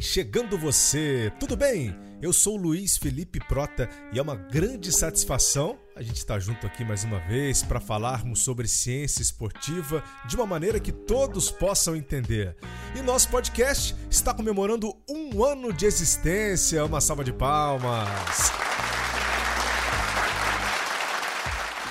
[0.00, 1.94] Chegando você, tudo bem?
[2.22, 6.84] Eu sou Luiz Felipe Prota e é uma grande satisfação a gente estar junto aqui
[6.84, 12.56] mais uma vez para falarmos sobre ciência esportiva de uma maneira que todos possam entender.
[12.94, 16.84] E nosso podcast está comemorando um ano de existência.
[16.84, 18.52] Uma salva de palmas!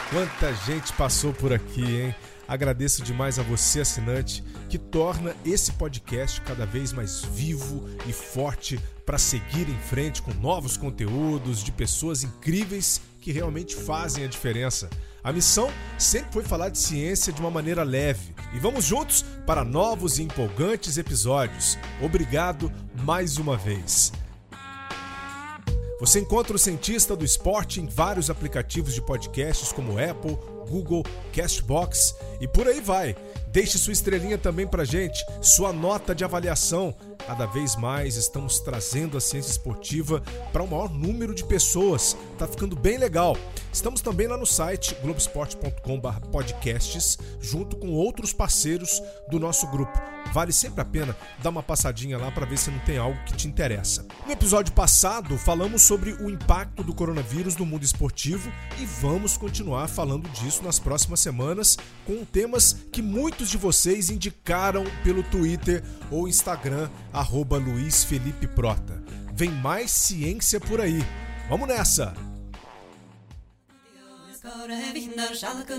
[0.10, 2.16] Quanta gente passou por aqui, hein?
[2.48, 8.80] Agradeço demais a você, assinante, que torna esse podcast cada vez mais vivo e forte
[9.06, 14.90] para seguir em frente com novos conteúdos de pessoas incríveis que realmente fazem a diferença.
[15.24, 18.34] A missão sempre foi falar de ciência de uma maneira leve.
[18.54, 21.78] E vamos juntos para novos e empolgantes episódios.
[22.02, 22.72] Obrigado
[23.04, 24.14] mais uma vez.
[26.00, 32.16] Você encontra o Cientista do Esporte em vários aplicativos de podcasts como Apple, Google, Castbox
[32.40, 33.16] e por aí vai.
[33.48, 36.94] Deixe sua estrelinha também pra gente, sua nota de avaliação.
[37.26, 42.16] Cada vez mais estamos trazendo a ciência esportiva para o um maior número de pessoas.
[42.38, 43.38] Tá ficando bem legal.
[43.72, 49.98] Estamos também lá no site globesport.com/podcasts, junto com outros parceiros do nosso grupo.
[50.34, 53.34] Vale sempre a pena dar uma passadinha lá para ver se não tem algo que
[53.34, 54.06] te interessa.
[54.26, 59.88] No episódio passado, falamos sobre o impacto do coronavírus no mundo esportivo e vamos continuar
[59.88, 66.28] falando disso nas próximas semanas com temas que muitos de vocês indicaram pelo Twitter ou
[66.28, 69.02] Instagram, arroba Luiz Felipe Prota.
[69.34, 71.04] Vem mais ciência por aí.
[71.50, 72.14] Vamos nessa!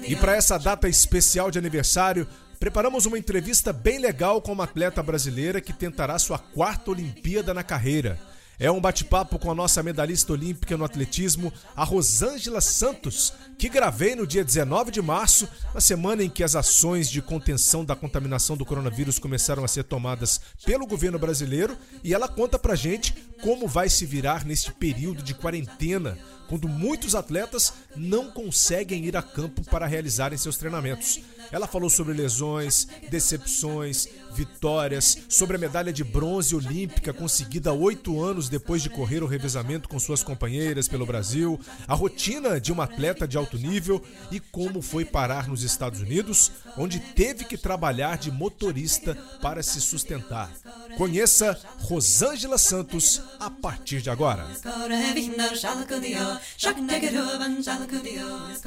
[0.06, 2.26] E para essa data especial de aniversário,
[2.60, 7.62] preparamos uma entrevista bem legal com uma atleta brasileira que tentará sua quarta Olimpíada na
[7.62, 8.18] carreira.
[8.60, 14.14] É um bate-papo com a nossa medalhista olímpica no atletismo, a Rosângela Santos, que gravei
[14.14, 18.56] no dia 19 de março, na semana em que as ações de contenção da contaminação
[18.56, 23.66] do coronavírus começaram a ser tomadas pelo governo brasileiro, e ela conta pra gente como
[23.66, 26.16] vai se virar neste período de quarentena,
[26.48, 31.20] quando muitos atletas não conseguem ir a campo para realizarem seus treinamentos.
[31.50, 38.48] Ela falou sobre lesões, decepções, vitórias, sobre a medalha de bronze olímpica conseguida oito anos
[38.48, 43.26] depois de correr o revezamento com suas companheiras pelo Brasil, a rotina de uma atleta
[43.26, 48.30] de alto nível e como foi parar nos Estados Unidos, onde teve que trabalhar de
[48.30, 50.50] motorista para se sustentar.
[50.96, 54.46] Conheça Rosângela Santos a partir de agora.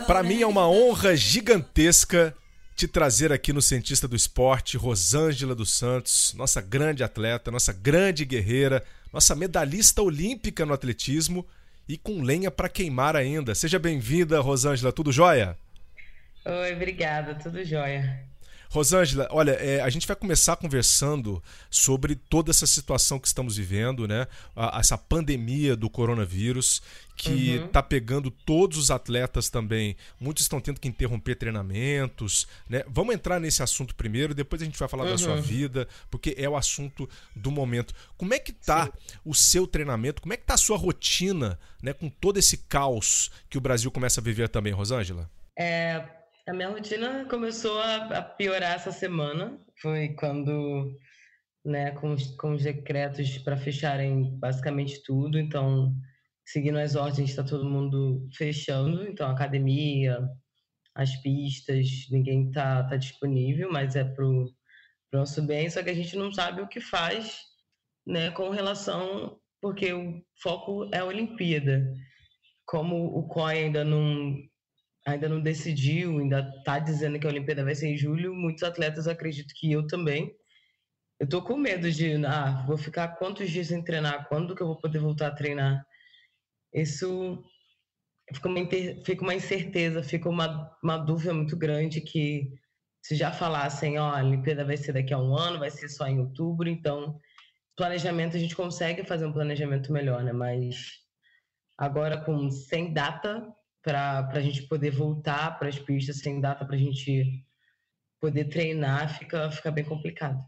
[0.08, 2.36] Para mim é uma honra gigantesca
[2.75, 8.25] te trazer aqui no Cientista do Esporte, Rosângela dos Santos, nossa grande atleta, nossa grande
[8.25, 8.84] guerreira,
[9.14, 11.46] nossa medalhista olímpica no atletismo
[11.91, 13.53] e com lenha para queimar ainda.
[13.53, 15.57] Seja bem-vinda, Rosângela, tudo jóia?
[16.46, 18.31] Oi, obrigada, tudo jóia.
[18.72, 24.08] Rosângela, olha, é, a gente vai começar conversando sobre toda essa situação que estamos vivendo,
[24.08, 24.26] né?
[24.56, 26.82] A, essa pandemia do coronavírus
[27.14, 27.86] que está uhum.
[27.86, 29.98] pegando todos os atletas também.
[30.18, 32.86] Muitos estão tendo que interromper treinamentos, né?
[32.88, 35.12] Vamos entrar nesse assunto primeiro, depois a gente vai falar uhum.
[35.12, 35.42] da sua uhum.
[35.42, 37.94] vida, porque é o assunto do momento.
[38.18, 38.92] Como é que tá Sim.
[39.26, 40.22] o seu treinamento?
[40.22, 43.92] Como é que tá a sua rotina, né, com todo esse caos que o Brasil
[43.92, 45.30] começa a viver também, Rosângela?
[45.59, 46.21] É,
[46.51, 49.57] a minha rotina começou a, a piorar essa semana.
[49.81, 51.00] Foi quando,
[51.63, 55.40] né, com, com os decretos para fecharem basicamente tudo.
[55.40, 55.95] Então,
[56.45, 59.07] seguindo as ordens, está todo mundo fechando.
[59.07, 60.19] Então, academia,
[60.94, 64.51] as pistas, ninguém está tá disponível, mas é para o
[65.13, 65.69] nosso bem.
[65.69, 67.44] Só que a gente não sabe o que faz
[68.06, 69.40] né, com relação.
[69.61, 71.94] Porque o foco é a Olimpíada.
[72.66, 74.50] Como o COI ainda não
[75.06, 78.34] ainda não decidiu, ainda está dizendo que a Olimpíada vai ser em julho.
[78.34, 80.35] Muitos atletas acredito que eu também.
[81.20, 84.28] Eu tô com medo de, ah, vou ficar quantos dias sem treinar?
[84.28, 85.85] Quando que eu vou poder voltar a treinar?
[86.73, 87.43] Isso
[88.34, 88.70] fica uma,
[89.05, 92.52] fica uma incerteza, fica uma, uma dúvida muito grande que
[93.03, 96.08] se já falassem, ó, a Olimpíada vai ser daqui a um ano, vai ser só
[96.08, 97.20] em outubro, então
[97.76, 100.31] planejamento a gente consegue fazer um planejamento melhor, né?
[100.31, 100.99] Mas
[101.78, 103.47] agora com sem data
[103.81, 107.45] para a gente poder voltar para as pistas sem data para a gente
[108.19, 110.39] poder treinar, fica, fica bem complicado.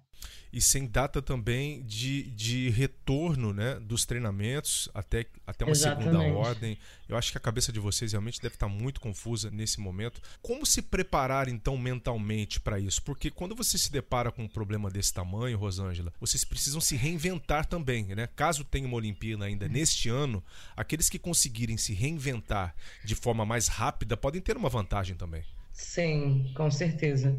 [0.54, 6.12] E sem data também de, de retorno né, dos treinamentos até, até uma Exatamente.
[6.12, 6.78] segunda ordem.
[7.10, 10.22] Eu acho que a cabeça de vocês realmente deve estar muito confusa nesse momento.
[10.44, 13.02] Como se preparar então mentalmente para isso?
[13.02, 17.66] Porque quando você se depara com um problema desse tamanho, Rosângela, vocês precisam se reinventar
[17.66, 18.06] também.
[18.16, 18.30] Né?
[18.36, 20.44] Caso tenha uma Olimpíada ainda neste ano,
[20.78, 25.44] aqueles que conseguirem se reinventar de forma mais rápida podem ter uma vantagem também.
[25.72, 27.36] Sim, com certeza.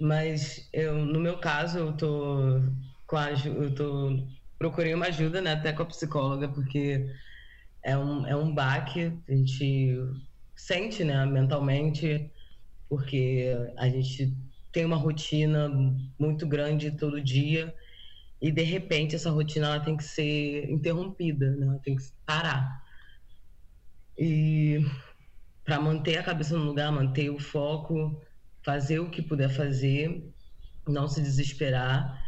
[0.00, 2.60] Mas eu, no meu caso, eu tô
[3.06, 4.26] com a, eu tô
[4.58, 7.06] procurei uma ajuda, né, até com a psicóloga, porque
[7.84, 9.96] é um, é um baque, a gente
[10.56, 12.30] sente, né, mentalmente,
[12.88, 14.36] porque a gente
[14.72, 15.68] tem uma rotina
[16.18, 17.74] muito grande todo dia
[18.42, 21.66] e de repente essa rotina ela tem que ser interrompida, né?
[21.66, 22.82] Ela tem que parar.
[24.18, 24.78] E
[25.64, 28.20] para manter a cabeça no lugar, manter o foco,
[28.62, 30.22] fazer o que puder fazer,
[30.86, 32.22] não se desesperar.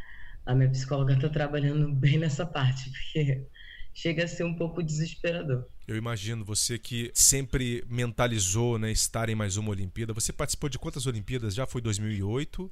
[0.45, 3.47] A minha psicóloga está trabalhando bem nessa parte, porque
[3.95, 5.67] chega a ser um pouco desesperador.
[5.87, 10.13] Eu imagino você que sempre mentalizou, né, estar em mais uma Olimpíada.
[10.13, 11.55] Você participou de quantas Olimpíadas?
[11.55, 12.71] Já foi 2008,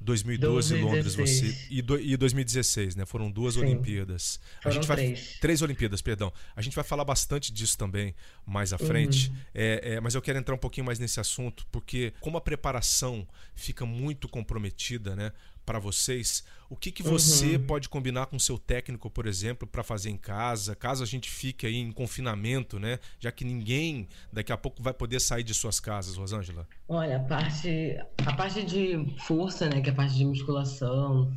[0.00, 0.82] 2012 2016.
[0.82, 3.04] Londres você e, do, e 2016, né?
[3.04, 3.60] Foram duas Sim.
[3.60, 4.40] Olimpíadas.
[4.62, 5.38] Foram a gente vai, três.
[5.40, 6.32] três Olimpíadas, perdão.
[6.56, 8.14] A gente vai falar bastante disso também
[8.46, 9.28] mais à frente.
[9.28, 9.36] Uhum.
[9.54, 13.26] É, é, mas eu quero entrar um pouquinho mais nesse assunto porque como a preparação
[13.54, 15.32] fica muito comprometida, né?
[15.64, 16.44] Para vocês.
[16.68, 17.66] O que, que você uhum.
[17.66, 21.66] pode combinar com seu técnico, por exemplo, para fazer em casa, caso a gente fique
[21.66, 22.98] aí em confinamento, né?
[23.18, 26.66] Já que ninguém daqui a pouco vai poder sair de suas casas, Rosângela.
[26.88, 29.80] Olha, a parte, a parte de força, né?
[29.80, 31.32] Que é a parte de musculação,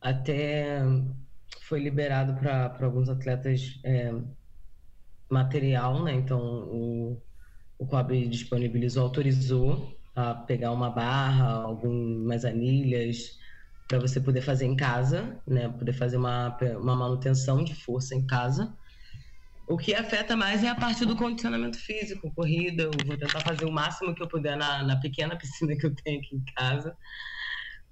[0.00, 0.82] até
[1.62, 4.14] foi liberado para alguns atletas é,
[5.28, 6.14] material, né?
[6.14, 7.22] Então o,
[7.78, 13.38] o COAB disponibilizou, autorizou a pegar uma barra, algumas anilhas,
[13.90, 15.68] para você poder fazer em casa, né?
[15.68, 18.72] Poder fazer uma, uma manutenção de força em casa.
[19.68, 22.84] O que afeta mais é a parte do condicionamento físico, corrida.
[22.84, 25.92] Eu vou tentar fazer o máximo que eu puder na, na pequena piscina que eu
[25.92, 26.96] tenho aqui em casa.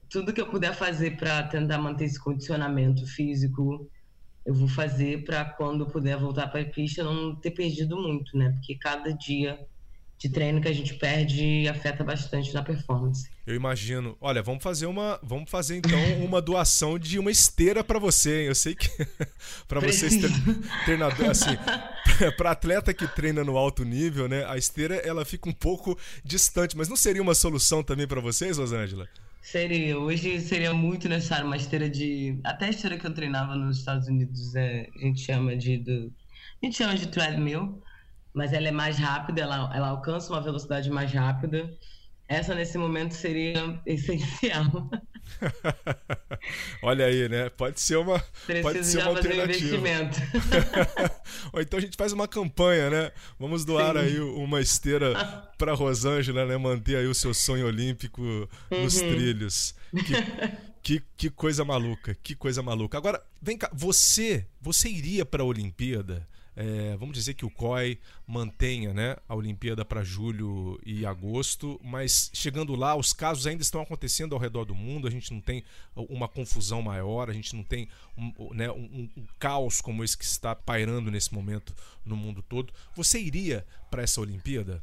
[0.09, 3.91] Tudo que eu puder fazer para tentar manter esse condicionamento físico,
[4.47, 8.53] eu vou fazer para quando puder voltar para a pista não ter perdido muito, né?
[8.53, 9.59] Porque cada dia
[10.19, 13.31] de treino que a gente perde afeta bastante na performance.
[13.47, 14.17] Eu imagino.
[14.21, 18.43] Olha, vamos fazer uma, vamos fazer então uma doação de uma esteira para você.
[18.43, 18.47] Hein?
[18.49, 18.89] Eu sei que
[19.69, 20.15] para vocês
[20.85, 21.57] treinador assim,
[22.37, 24.45] para atleta que treina no alto nível, né?
[24.47, 28.59] A esteira ela fica um pouco distante, mas não seria uma solução também para vocês,
[28.59, 29.09] Rosângela?
[29.41, 29.97] Seria.
[29.99, 34.09] Hoje seria muito necessário uma esteira de, até a esteira que eu treinava nos Estados
[34.09, 36.13] Unidos, é, a gente chama de do,
[36.61, 37.81] a gente chama de treadmill
[38.39, 41.77] mas ela é mais rápida, ela, ela alcança uma velocidade mais rápida.
[42.29, 44.89] Essa, nesse momento, seria essencial.
[46.81, 47.49] Olha aí, né?
[47.51, 49.83] Pode ser uma, Preciso pode ser uma alternativa.
[51.53, 53.11] Ou então a gente faz uma campanha, né?
[53.41, 54.03] Vamos doar Sim.
[54.03, 55.15] aí uma esteira
[55.59, 56.57] para Rosângela, né?
[56.57, 58.23] Manter aí o seu sonho olímpico
[58.71, 59.09] nos uhum.
[59.09, 59.75] trilhos.
[59.91, 60.15] Que,
[60.81, 62.97] que, que, coisa maluca, que coisa maluca.
[62.97, 66.25] Agora, vem cá, você, você iria para a Olimpíada?
[66.61, 72.33] É, vamos dizer que o COI mantenha né, a Olimpíada para julho e agosto, mas
[72.35, 75.63] chegando lá, os casos ainda estão acontecendo ao redor do mundo, a gente não tem
[75.95, 80.25] uma confusão maior, a gente não tem um, né, um, um caos como esse que
[80.25, 81.73] está pairando nesse momento
[82.05, 82.73] no mundo todo.
[82.97, 84.83] Você iria para essa Olimpíada?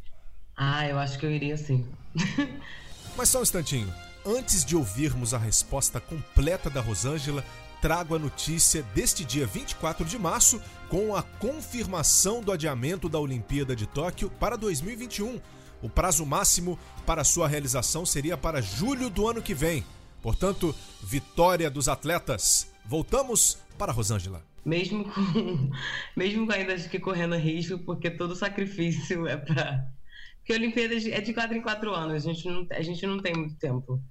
[0.56, 1.86] Ah, eu acho que eu iria sim.
[3.18, 3.94] mas só um instantinho.
[4.26, 7.44] Antes de ouvirmos a resposta completa da Rosângela,
[7.86, 13.76] trago a notícia deste dia 24 de março com a confirmação do adiamento da Olimpíada
[13.76, 15.40] de Tóquio para 2021.
[15.84, 19.86] O prazo máximo para sua realização seria para julho do ano que vem.
[20.20, 22.74] Portanto, vitória dos atletas.
[22.84, 24.44] Voltamos para Rosângela.
[24.66, 25.70] Mesmo com,
[26.18, 29.94] mesmo com ainda que correndo risco, porque todo sacrifício é para.
[30.40, 33.20] Porque a Olimpíada é de quatro em quatro anos, a gente não, a gente não
[33.20, 34.02] tem muito tempo.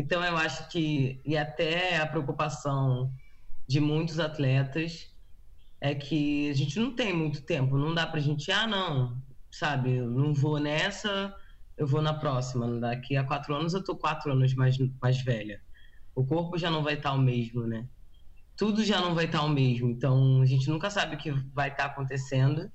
[0.00, 3.12] Então, eu acho que, e até a preocupação
[3.68, 5.14] de muitos atletas,
[5.78, 9.96] é que a gente não tem muito tempo, não dá pra gente, ah, não, sabe,
[9.96, 11.34] eu não vou nessa,
[11.76, 12.66] eu vou na próxima.
[12.80, 15.60] Daqui a quatro anos eu tô quatro anos mais, mais velha.
[16.14, 17.86] O corpo já não vai estar o mesmo, né?
[18.56, 19.90] Tudo já não vai estar o mesmo.
[19.90, 22.72] Então, a gente nunca sabe o que vai estar acontecendo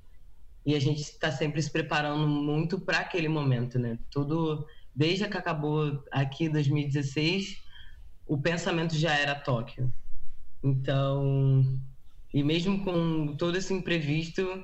[0.64, 3.98] e a gente está sempre se preparando muito para aquele momento, né?
[4.12, 4.64] Tudo
[4.96, 7.62] desde que acabou aqui 2016,
[8.26, 9.94] o pensamento já era Tóquio.
[10.64, 11.80] Então,
[12.34, 14.64] e mesmo com todo esse imprevisto,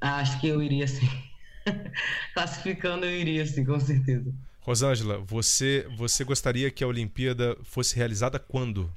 [0.00, 1.08] acho que eu iria sim.
[2.34, 4.34] Classificando, eu iria sim, com certeza.
[4.60, 8.90] Rosângela, você, você gostaria que a Olimpíada fosse realizada quando?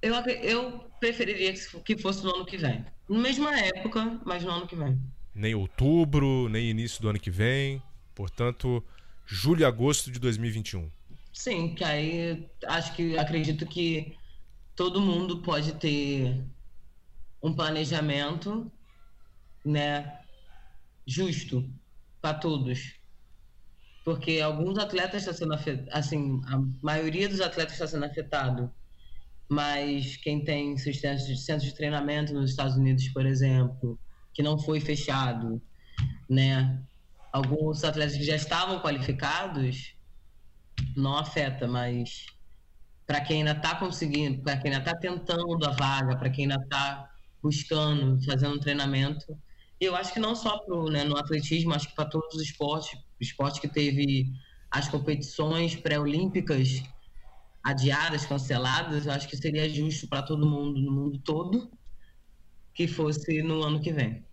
[0.00, 1.52] Eu, eu preferiria
[1.84, 2.84] que fosse no ano que vem.
[3.08, 4.98] Na mesma época, mas no ano que vem.
[5.34, 7.82] Nem outubro, nem início do ano que vem.
[8.14, 8.84] Portanto,
[9.28, 10.90] julho e agosto de 2021.
[11.32, 14.16] Sim, que aí acho que acredito que
[14.74, 16.42] todo mundo pode ter
[17.42, 18.70] um planejamento,
[19.64, 20.20] né,
[21.06, 21.68] justo
[22.20, 22.94] para todos.
[24.04, 28.72] Porque alguns atletas estão sendo afetados, assim, a maioria dos atletas está sendo afetado
[29.48, 33.98] mas quem tem seus centros de treinamento nos Estados Unidos, por exemplo,
[34.34, 35.60] que não foi fechado,
[36.28, 36.82] né?
[37.32, 39.94] Alguns atletas que já estavam qualificados,
[40.96, 42.26] não afeta, mas
[43.06, 46.62] para quem ainda está conseguindo, para quem ainda está tentando a vaga, para quem ainda
[46.62, 47.08] está
[47.42, 49.24] buscando, fazendo um treinamento,
[49.80, 52.98] eu acho que não só pro, né, no atletismo, acho que para todos os esportes,
[53.20, 54.32] esporte que teve
[54.70, 56.82] as competições pré-olímpicas
[57.64, 61.70] adiadas, canceladas, eu acho que seria justo para todo mundo, no mundo todo,
[62.74, 64.27] que fosse no ano que vem.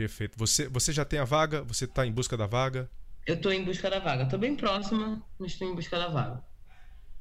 [0.00, 0.38] Perfeito.
[0.38, 1.62] Você, você já tem a vaga?
[1.64, 2.88] Você está em busca da vaga?
[3.26, 4.22] Eu estou em busca da vaga.
[4.22, 6.42] Estou bem próxima, mas estou em busca da vaga.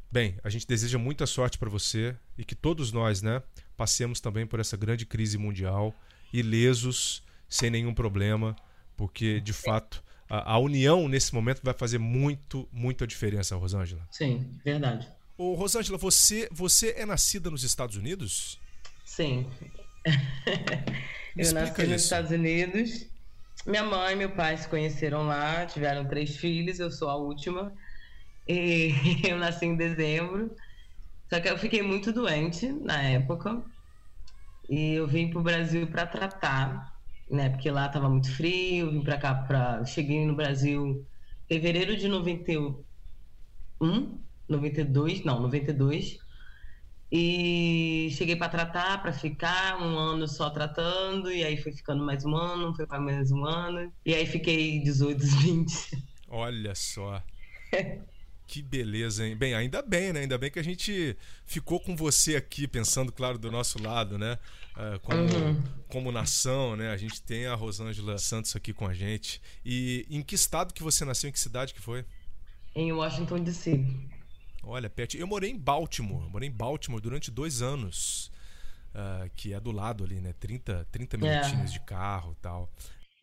[0.10, 3.44] Bem, a gente deseja muita sorte para você e que todos nós, né,
[3.76, 5.94] passemos também por essa grande crise mundial
[6.32, 8.56] ilesos, sem nenhum problema,
[8.96, 9.64] porque de Sim.
[9.66, 14.08] fato a, a, união nesse momento vai fazer muito, muita diferença, Rosângela.
[14.10, 15.06] Sim, verdade.
[15.38, 18.58] Ô, Rosângela, você, você é nascida nos Estados Unidos?
[19.04, 19.50] Sim.
[21.38, 21.92] Eu nasci isso.
[21.92, 23.08] nos Estados Unidos.
[23.66, 27.74] Minha mãe e meu pai se conheceram lá, tiveram três filhos, eu sou a última.
[28.48, 28.94] E
[29.28, 30.56] eu nasci em dezembro.
[31.30, 33.62] Só que eu fiquei muito doente na época.
[34.70, 36.94] E eu vim para o Brasil para tratar,
[37.30, 37.50] né?
[37.50, 38.92] Porque lá estava muito frio.
[38.92, 39.86] Vim para cá para.
[39.86, 41.06] Cheguei no Brasil
[41.50, 42.84] em fevereiro de 91
[44.50, 46.20] 92, não, 92.
[47.12, 52.24] E cheguei para tratar, para ficar um ano só tratando, e aí foi ficando mais
[52.24, 56.04] um ano, foi para mais um ano, e aí fiquei 18, 20.
[56.28, 57.22] Olha só.
[58.50, 59.36] Que beleza, hein?
[59.36, 60.22] Bem, ainda bem, né?
[60.22, 64.40] Ainda bem que a gente ficou com você aqui, pensando, claro, do nosso lado, né?
[64.76, 65.64] Uh, como, uhum.
[65.88, 66.90] como nação, né?
[66.90, 69.40] A gente tem a Rosângela Santos aqui com a gente.
[69.64, 71.30] E em que estado que você nasceu?
[71.30, 72.04] Em que cidade que foi?
[72.74, 73.86] Em Washington, D.C.
[74.64, 78.32] Olha, Pet, eu morei em Baltimore, morei em Baltimore durante dois anos,
[78.94, 80.34] uh, que é do lado ali, né?
[80.40, 81.20] 30, 30 é.
[81.20, 81.74] minutinhos é.
[81.74, 82.72] de carro tal.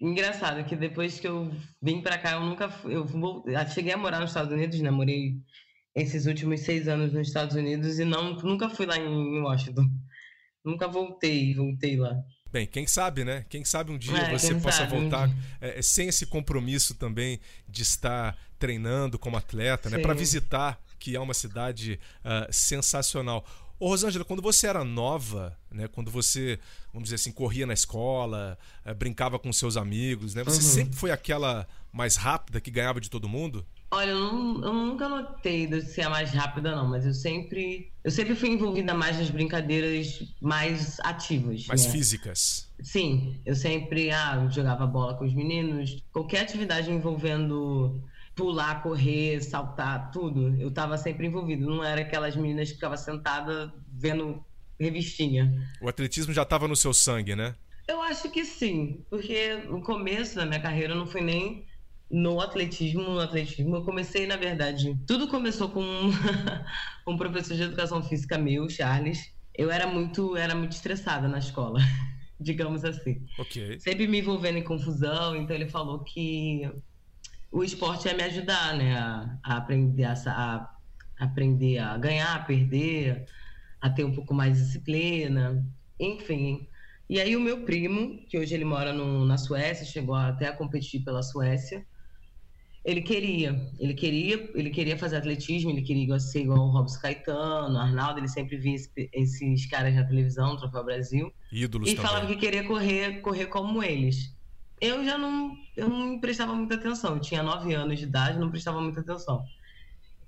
[0.01, 1.51] Engraçado que depois que eu
[1.81, 3.07] vim para cá, eu nunca fui, eu
[3.73, 4.91] cheguei a morar nos Estados Unidos, né?
[4.91, 5.37] Morei
[5.95, 9.89] esses últimos seis anos nos Estados Unidos e não, nunca fui lá em Washington.
[10.63, 12.15] Nunca voltei, voltei lá.
[12.53, 13.45] Bem, quem sabe, né?
[13.49, 17.41] Quem sabe um dia é, você possa sabe, voltar um é, sem esse compromisso também
[17.69, 19.99] de estar treinando como atleta, né?
[19.99, 23.45] Para visitar que é uma cidade uh, sensacional.
[23.79, 26.59] Ô, Rosângela, quando você era nova, né, quando você,
[26.93, 30.75] vamos dizer assim, corria na escola, uh, brincava com seus amigos, né, você uhum.
[30.75, 33.67] sempre foi aquela mais rápida que ganhava de todo mundo?
[33.91, 37.93] Olha, eu, não, eu, nunca notei de ser a mais rápida, não, mas eu sempre,
[38.03, 41.67] eu sempre fui envolvida mais nas brincadeiras mais ativas.
[41.67, 41.93] Mais né?
[41.93, 42.69] físicas.
[42.83, 48.03] Sim, eu sempre ah, jogava bola com os meninos, qualquer atividade envolvendo
[48.37, 50.55] pular, correr, saltar, tudo.
[50.61, 51.67] Eu estava sempre envolvido.
[51.67, 54.45] Não era aquelas meninas que ficavam sentada vendo
[54.79, 55.67] revistinha.
[55.81, 57.57] O atletismo já estava no seu sangue, né?
[57.89, 61.65] Eu acho que sim, porque no começo da minha carreira não foi nem
[62.11, 63.77] no atletismo, no atletismo.
[63.77, 66.11] Eu comecei, na verdade, tudo começou com um,
[67.09, 69.33] um professor de educação física meu, Charles.
[69.55, 71.81] Eu era muito, era muito estressada na escola,
[72.39, 73.25] digamos assim.
[73.39, 73.81] Ok.
[73.81, 76.69] Sempre me envolvendo em confusão, então ele falou que
[77.57, 78.99] o esporte é me ajudar, né?
[78.99, 80.77] A, a aprender a, a,
[81.19, 83.25] aprender a ganhar, a perder,
[83.81, 85.65] a ter um pouco mais de disciplina,
[85.99, 86.69] enfim.
[87.09, 90.53] E aí o meu primo, que hoje ele mora no, na Suécia, chegou até a
[90.53, 91.87] competir pela Suécia.
[92.85, 97.79] Ele queria, ele queria, ele queria fazer atletismo, ele queria ser igual o Robson Caetano,
[97.79, 101.33] Arnaldo, ele sempre via esse, esses caras na televisão, Troféu Brasil.
[101.51, 102.07] Ídolos e também.
[102.07, 104.36] falava que queria correr, correr como eles
[104.81, 107.15] eu já não, eu não prestava muita atenção.
[107.15, 109.45] Eu tinha nove anos de idade, não prestava muita atenção.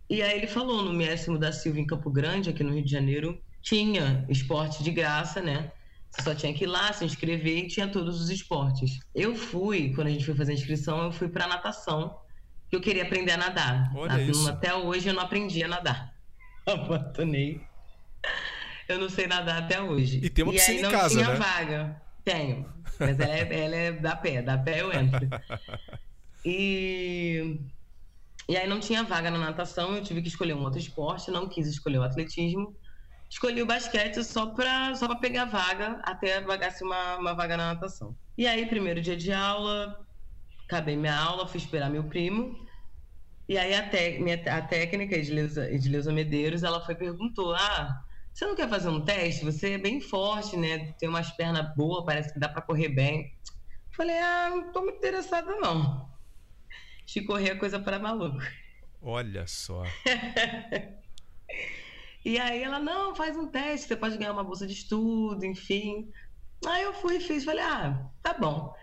[0.08, 2.90] E aí ele falou no Méximo da Silva em Campo Grande, aqui no Rio de
[2.90, 5.70] Janeiro, tinha esporte de graça, né?
[6.10, 8.98] Você só tinha que ir lá, se inscrever e tinha todos os esportes.
[9.14, 12.18] Eu fui, quando a gente foi fazer a inscrição, eu fui para natação,
[12.70, 13.92] que eu queria aprender a nadar.
[13.94, 14.48] Olha isso.
[14.48, 16.14] Até hoje eu não aprendi a nadar.
[16.66, 17.60] Abandonei.
[18.88, 20.20] Eu não sei nadar até hoje.
[20.22, 21.34] E tem uma piscina em casa, tinha né?
[21.34, 22.02] vaga.
[22.24, 22.66] Tenho.
[22.98, 25.26] Mas ela é, ela é da pé, da pé eu entro.
[26.44, 27.60] E,
[28.48, 31.48] e aí não tinha vaga na natação, eu tive que escolher um outro esporte, não
[31.48, 32.74] quis escolher o atletismo.
[33.28, 38.16] Escolhi o basquete só para só pegar vaga até vagasse uma, uma vaga na natação.
[38.38, 39.98] E aí, primeiro dia de aula,
[40.64, 42.56] acabei minha aula, fui esperar meu primo.
[43.48, 43.90] E aí a,
[44.20, 47.98] minha, a técnica, Edileuza, Edileuza Medeiros, ela foi perguntou: Ah,
[48.38, 49.44] você não quer fazer um teste?
[49.44, 50.92] Você é bem forte, né?
[50.92, 53.36] Tem umas pernas boas, parece que dá para correr bem.
[53.90, 56.08] Falei, ah, não tô muito interessada, não.
[57.04, 58.38] De correr é coisa para maluco.
[59.02, 59.82] Olha só.
[62.24, 66.12] E aí ela, não, faz um teste, você pode ganhar uma bolsa de estudo, enfim.
[66.66, 68.74] Aí eu fui e fiz, falei, ah, tá bom.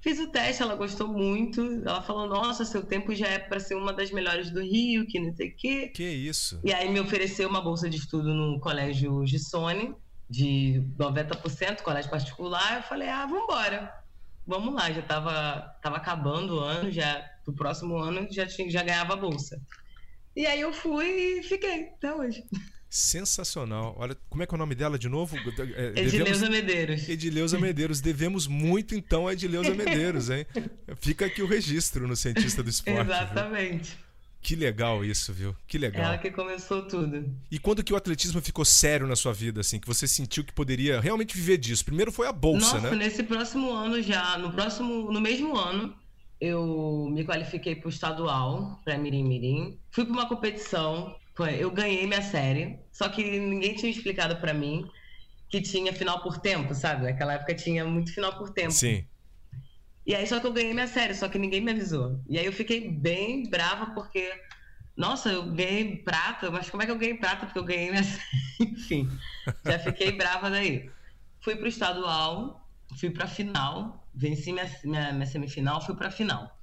[0.00, 1.60] Fiz o teste, ela gostou muito.
[1.84, 5.18] Ela falou: Nossa, seu tempo já é para ser uma das melhores do Rio, que
[5.18, 5.88] não sei o quê.
[5.88, 6.60] Que isso.
[6.64, 9.94] E aí me ofereceu uma bolsa de estudo no colégio Gissone,
[10.28, 12.76] de 90%, colégio particular.
[12.76, 13.92] Eu falei: Ah, vambora.
[14.46, 18.82] Vamos lá, já tava, tava acabando o ano, já pro próximo ano já, tinha, já
[18.82, 19.60] ganhava a bolsa.
[20.34, 22.44] E aí eu fui e fiquei até hoje.
[22.88, 23.94] Sensacional.
[23.98, 25.36] Olha, como é que é o nome dela de novo?
[25.76, 27.08] É, Edileuza Medeiros.
[27.08, 28.00] Edileuza Medeiros.
[28.00, 30.46] Devemos muito, então, a Edileuza Medeiros, hein?
[30.96, 33.00] Fica aqui o registro no Cientista do Esporte.
[33.02, 33.90] Exatamente.
[33.90, 34.08] Viu?
[34.40, 35.54] Que legal isso, viu?
[35.66, 36.04] Que legal.
[36.04, 37.28] Ela que começou tudo.
[37.50, 40.52] E quando que o atletismo ficou sério na sua vida, assim, que você sentiu que
[40.52, 41.84] poderia realmente viver disso?
[41.84, 42.96] Primeiro foi a bolsa, Nossa, né?
[42.96, 45.92] nesse próximo ano já, no próximo, no mesmo ano,
[46.40, 49.78] eu me qualifiquei para o estadual, para Mirim Mirim.
[49.90, 51.14] Fui para uma competição
[51.46, 54.88] eu ganhei minha série, só que ninguém tinha explicado para mim
[55.48, 57.04] que tinha final por tempo, sabe?
[57.04, 58.72] Naquela época tinha muito final por tempo.
[58.72, 59.06] Sim.
[60.06, 62.20] E aí só que eu ganhei minha série, só que ninguém me avisou.
[62.28, 64.32] E aí eu fiquei bem brava porque,
[64.96, 67.46] nossa, eu ganhei prata, mas como é que eu ganhei prata?
[67.46, 68.02] Porque eu ganhei minha.
[68.60, 69.08] Enfim,
[69.64, 70.90] já fiquei brava daí.
[71.40, 72.66] Fui pro estadual,
[72.98, 76.58] fui pra final, venci minha, minha, minha semifinal, fui pra final.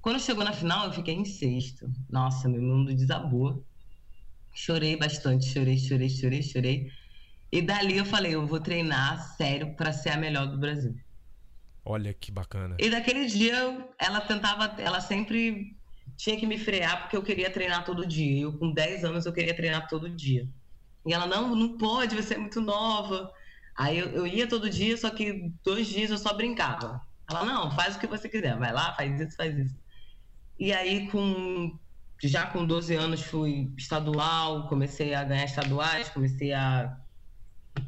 [0.00, 1.90] Quando chegou na final, eu fiquei em sexto.
[2.08, 3.64] Nossa, meu mundo desabou.
[4.56, 6.90] Chorei bastante, chorei, chorei, chorei, chorei.
[7.52, 10.96] E dali eu falei, eu vou treinar sério para ser a melhor do Brasil.
[11.84, 12.74] Olha que bacana.
[12.80, 15.76] E daquele dia ela tentava, ela sempre
[16.16, 18.44] tinha que me frear porque eu queria treinar todo dia.
[18.44, 20.48] Eu com 10 anos eu queria treinar todo dia.
[21.04, 23.30] E ela não, não pode, você é muito nova.
[23.76, 26.98] Aí eu, eu ia todo dia, só que dois dias eu só brincava.
[27.30, 29.76] Ela não, faz o que você quiser, vai lá, faz isso, faz isso.
[30.58, 31.78] E aí com
[32.22, 36.96] já com 12 anos fui estadual, comecei a ganhar estaduais, comecei a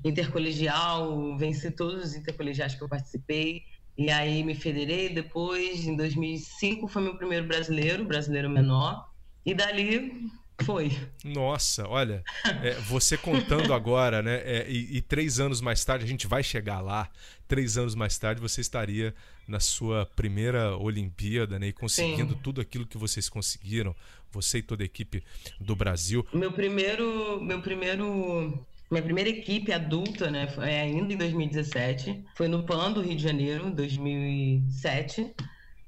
[0.05, 3.63] intercolegial, venci todos os intercolegiais que eu participei.
[3.97, 9.09] E aí me federei depois, em 2005 foi meu primeiro brasileiro, brasileiro menor.
[9.45, 10.31] E dali
[10.63, 10.97] foi.
[11.25, 12.23] Nossa, olha,
[12.63, 14.37] é, você contando agora, né?
[14.45, 17.09] É, e, e, três anos mais tarde, a gente vai chegar lá.
[17.47, 19.15] Três anos mais tarde, você estaria
[19.47, 21.69] na sua primeira Olimpíada, né?
[21.69, 22.41] E conseguindo Sim.
[22.43, 23.95] tudo aquilo que vocês conseguiram,
[24.31, 25.23] você e toda a equipe
[25.61, 26.27] do Brasil.
[26.35, 32.25] Meu primeiro, meu primeiro minha primeira equipe adulta, né, foi ainda em 2017.
[32.35, 35.35] Foi no PAN do Rio de Janeiro, 2007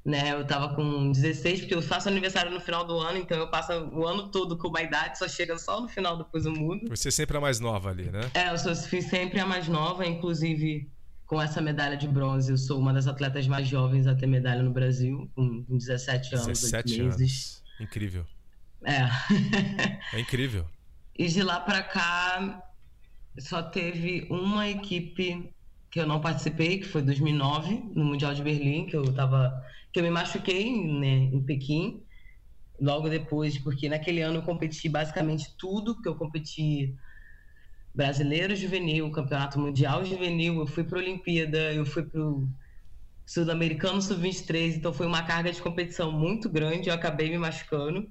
[0.04, 0.32] né?
[0.32, 3.72] Eu tava com 16, porque eu faço aniversário no final do ano, então eu passo
[3.72, 6.88] o ano todo com uma idade, só chega só no final, depois eu mudo.
[6.88, 8.30] Você é sempre a mais nova ali, né?
[8.34, 10.90] É, eu sou, fui sempre a mais nova, inclusive
[11.26, 14.64] com essa medalha de bronze, eu sou uma das atletas mais jovens a ter medalha
[14.64, 17.20] no Brasil, com 17 anos, 17 meses.
[17.20, 17.64] Anos.
[17.80, 18.26] Incrível.
[18.84, 19.08] É.
[20.16, 20.66] é incrível.
[21.16, 22.62] E de lá para cá,
[23.38, 25.52] só teve uma equipe
[25.90, 30.00] que eu não participei, que foi 2009, no Mundial de Berlim, que eu tava que
[30.00, 32.03] eu me machuquei né, em Pequim,
[32.81, 36.94] logo depois, porque naquele ano eu competi basicamente tudo, que eu competi
[37.94, 42.48] brasileiro juvenil, campeonato mundial juvenil, eu fui para a Olimpíada, eu fui para o
[43.26, 48.11] Sul-Americano Sub-23, então foi uma carga de competição muito grande, eu acabei me machucando.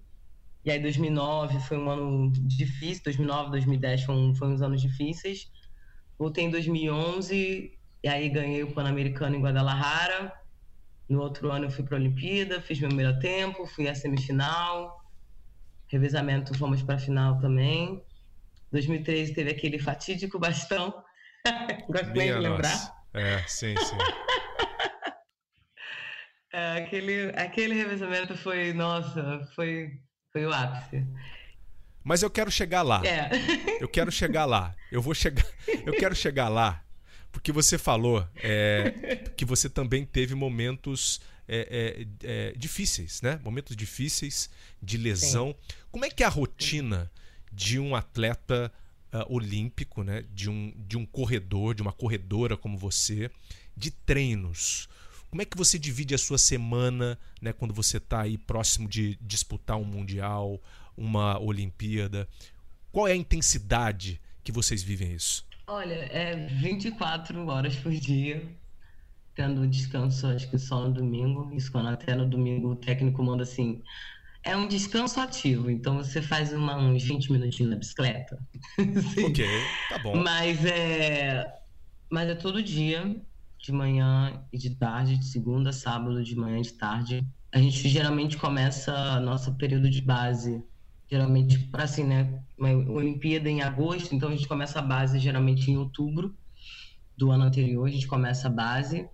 [0.63, 5.49] E aí 2009 foi um ano difícil, 2009, 2010 foram, foram uns anos difíceis.
[6.17, 7.71] Voltei em 2011
[8.03, 10.33] e aí ganhei o Pan-Americano em Guadalajara.
[11.09, 15.03] No outro ano eu fui para a Olimpíada, fiz meu melhor tempo, fui à semifinal.
[15.87, 18.05] Revezamento fomos para a final também.
[18.71, 20.93] 2013 teve aquele fatídico bastão.
[21.89, 22.95] Gosto bem de lembrar.
[23.15, 23.97] É, sim, sim.
[26.53, 29.89] é, aquele, aquele revezamento foi, nossa, foi,
[30.31, 31.07] foi o ápice.
[32.03, 33.01] Mas eu quero chegar lá.
[33.03, 33.31] É.
[33.81, 34.75] Eu quero chegar lá.
[34.91, 35.45] Eu vou chegar.
[35.85, 36.83] Eu quero chegar lá
[37.31, 43.39] porque você falou é, que você também teve momentos é, é, é difíceis, né?
[43.43, 44.49] Momentos difíceis
[44.81, 45.49] de lesão.
[45.49, 45.75] Sim.
[45.91, 47.11] Como é que é a rotina
[47.51, 48.71] de um atleta
[49.13, 50.23] uh, olímpico, né?
[50.33, 53.31] De um, de um corredor, de uma corredora como você,
[53.75, 54.87] de treinos?
[55.29, 59.15] Como é que você divide a sua semana, né, quando você está aí próximo de
[59.21, 60.59] disputar um mundial,
[60.97, 62.27] uma Olimpíada?
[62.91, 65.45] Qual é a intensidade que vocês vivem isso?
[65.71, 68.43] Olha, é 24 horas por dia,
[69.35, 71.53] tendo descanso acho que só no domingo.
[71.53, 73.83] Isso quando até no domingo o técnico manda assim.
[74.43, 78.39] É um descanso ativo, então você faz uma, uns 20 minutinhos na bicicleta.
[79.23, 79.45] ok,
[79.89, 80.15] tá bom.
[80.15, 81.45] Mas é,
[82.09, 83.15] mas é todo dia,
[83.59, 87.23] de manhã e de tarde, de segunda a sábado, de manhã e de tarde.
[87.51, 90.63] A gente geralmente começa nosso período de base
[91.09, 95.71] geralmente para assim, né, uma Olimpíada em agosto, então a gente começa a base geralmente
[95.71, 96.35] em outubro
[97.17, 99.09] do ano anterior, a gente começa a base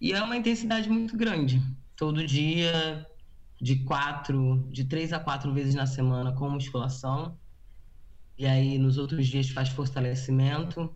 [0.00, 1.62] e é uma intensidade muito grande.
[1.96, 3.06] Todo dia,
[3.60, 7.38] de quatro, de três a quatro vezes na semana com musculação.
[8.38, 10.94] E aí nos outros dias faz fortalecimento.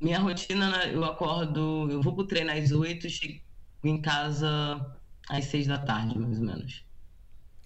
[0.00, 3.40] Minha rotina, né, eu acordo, eu vou pro treino às oito, chego
[3.84, 6.85] em casa às seis da tarde, mais ou menos.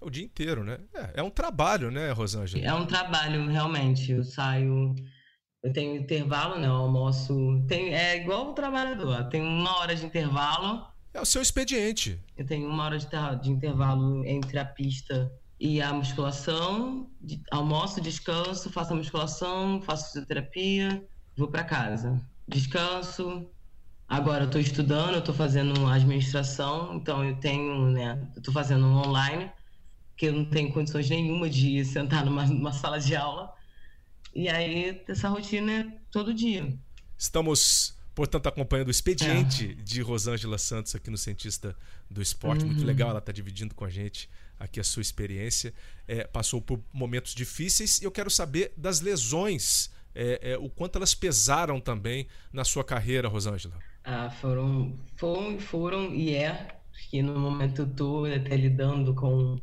[0.00, 0.78] O dia inteiro, né?
[0.94, 2.64] É, é um trabalho, né, Rosângela?
[2.64, 4.10] É um trabalho, realmente.
[4.12, 4.94] Eu saio,
[5.62, 6.66] eu tenho intervalo, né?
[6.66, 7.62] Eu almoço.
[7.68, 9.28] Tem, é igual o trabalhador.
[9.28, 10.86] Tem uma hora de intervalo.
[11.12, 12.18] É o seu expediente.
[12.34, 13.06] Eu tenho uma hora de,
[13.42, 17.10] de intervalo entre a pista e a musculação.
[17.20, 22.18] De, almoço, descanso, faço a musculação, faço fisioterapia, vou para casa.
[22.48, 23.50] Descanso.
[24.08, 28.18] Agora eu estou estudando, eu estou fazendo administração, então eu tenho, né?
[28.34, 29.52] Eu estou fazendo online
[30.20, 33.54] que eu não tenho condições nenhuma de sentar numa, numa sala de aula.
[34.34, 36.76] E aí, essa rotina é todo dia.
[37.16, 39.82] Estamos, portanto, acompanhando o expediente é.
[39.82, 41.74] de Rosângela Santos aqui no Cientista
[42.10, 42.66] do Esporte.
[42.66, 42.72] Uhum.
[42.72, 44.28] Muito legal, ela está dividindo com a gente
[44.58, 45.72] aqui a sua experiência.
[46.06, 50.96] É, passou por momentos difíceis e eu quero saber das lesões, é, é, o quanto
[50.96, 53.74] elas pesaram também na sua carreira, Rosângela.
[54.04, 56.76] Ah, foram, foram, foram e é,
[57.08, 59.58] que no momento eu estou até lidando com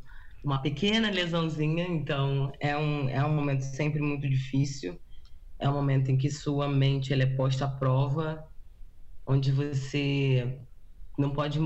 [0.48, 4.98] uma pequena lesãozinha, então é um, é um momento sempre muito difícil.
[5.60, 8.50] É um momento em que sua mente ela é posta à prova,
[9.26, 10.58] onde você
[11.18, 11.60] não pode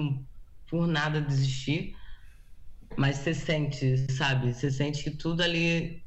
[0.68, 1.96] por nada desistir,
[2.98, 4.52] mas você sente, sabe?
[4.52, 6.04] Você sente que tudo ali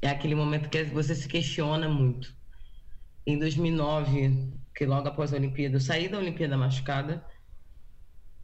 [0.00, 2.34] é aquele momento que você se questiona muito.
[3.26, 7.22] Em 2009, que logo após a Olimpíada, eu saí da Olimpíada machucada,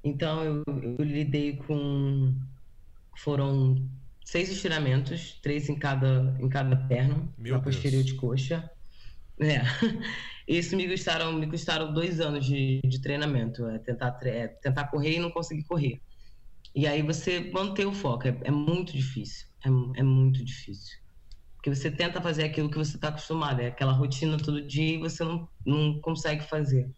[0.05, 2.39] então eu, eu lidei com
[3.17, 3.89] foram
[4.25, 8.71] seis estiramentos, três em cada, em cada perna, Meu na posterior de coxa.
[9.41, 9.61] É.
[10.47, 13.67] Isso me custaram, me custaram dois anos de, de treinamento.
[13.67, 16.01] É tentar, é tentar correr e não conseguir correr.
[16.75, 18.29] E aí você manter o foco.
[18.29, 19.47] É, é muito difícil.
[19.65, 19.69] É,
[20.01, 20.99] é, muito difícil.
[21.57, 23.61] Porque você tenta fazer aquilo que você está acostumado.
[23.61, 26.89] É aquela rotina todo dia e você não, não consegue fazer.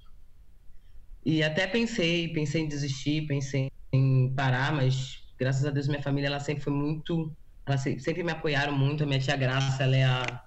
[1.24, 6.28] E até pensei, pensei em desistir, pensei em parar, mas graças a Deus, minha família
[6.28, 7.34] ela sempre foi muito.
[7.66, 9.02] Ela sempre me apoiaram muito.
[9.02, 10.44] A minha tia Graça, ela é a.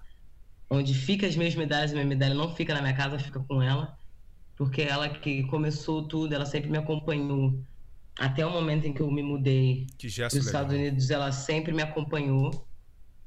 [0.69, 3.61] Onde fica as minhas medalhas, a minha medalha não fica na minha casa, fica com
[3.61, 3.97] ela.
[4.55, 7.61] Porque ela que começou tudo, ela sempre me acompanhou.
[8.17, 11.81] Até o momento em que eu me mudei para os Estados Unidos, ela sempre me
[11.81, 12.65] acompanhou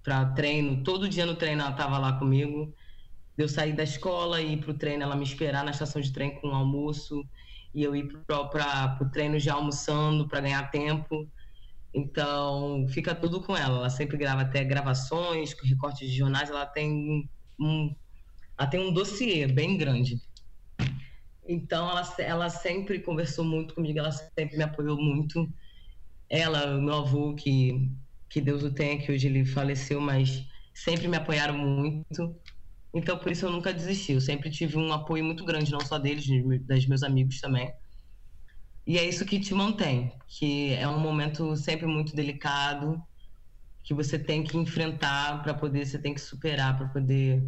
[0.03, 0.83] para treino.
[0.83, 2.75] Todo dia no treino ela estava lá comigo.
[3.37, 6.11] Eu sair da escola e ir para o treino, ela me esperar na estação de
[6.13, 7.23] trem com o almoço
[7.75, 11.29] e eu ir para o treino já almoçando para ganhar tempo.
[11.95, 13.79] Então, fica tudo com ela.
[13.79, 16.51] Ela sempre grava até gravações, recortes de jornais.
[16.51, 17.95] Ela tem um,
[18.59, 20.21] ela tem um dossiê bem grande.
[21.47, 25.49] Então, ela, ela sempre conversou muito comigo, ela sempre me apoiou muito.
[26.29, 27.91] Ela, meu avô, que,
[28.29, 32.39] que Deus o tenha, que hoje ele faleceu, mas sempre me apoiaram muito.
[32.95, 34.13] Então, por isso eu nunca desisti.
[34.13, 37.73] Eu sempre tive um apoio muito grande, não só deles, dos meus amigos também.
[38.89, 42.99] E é isso que te mantém, que é um momento sempre muito delicado,
[43.85, 47.45] que você tem que enfrentar para poder, você tem que superar para poder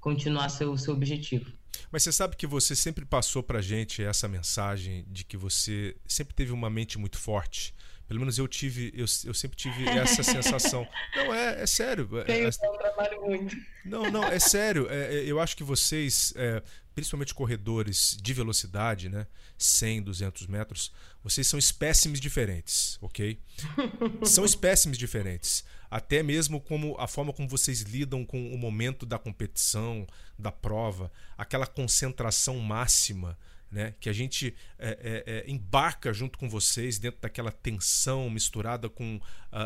[0.00, 1.52] continuar seu seu objetivo.
[1.92, 6.34] Mas você sabe que você sempre passou para gente essa mensagem de que você sempre
[6.34, 7.72] teve uma mente muito forte.
[8.12, 10.86] Pelo menos eu tive, eu, eu sempre tive essa sensação.
[11.16, 12.06] Não, é, é sério.
[12.18, 13.56] É, Tenho, é, eu trabalho muito.
[13.86, 14.86] Não, não, é sério.
[14.90, 16.62] É, é, eu acho que vocês, é,
[16.94, 19.26] principalmente corredores de velocidade, né?
[19.56, 20.92] 100, 200 metros,
[21.24, 23.40] vocês são espécimes diferentes, ok?
[24.26, 25.64] são espécimes diferentes.
[25.90, 30.06] Até mesmo como a forma como vocês lidam com o momento da competição,
[30.38, 33.38] da prova, aquela concentração máxima
[33.72, 33.94] né?
[33.98, 39.16] que a gente é, é, é, embarca junto com vocês dentro daquela tensão misturada com
[39.16, 39.20] uh,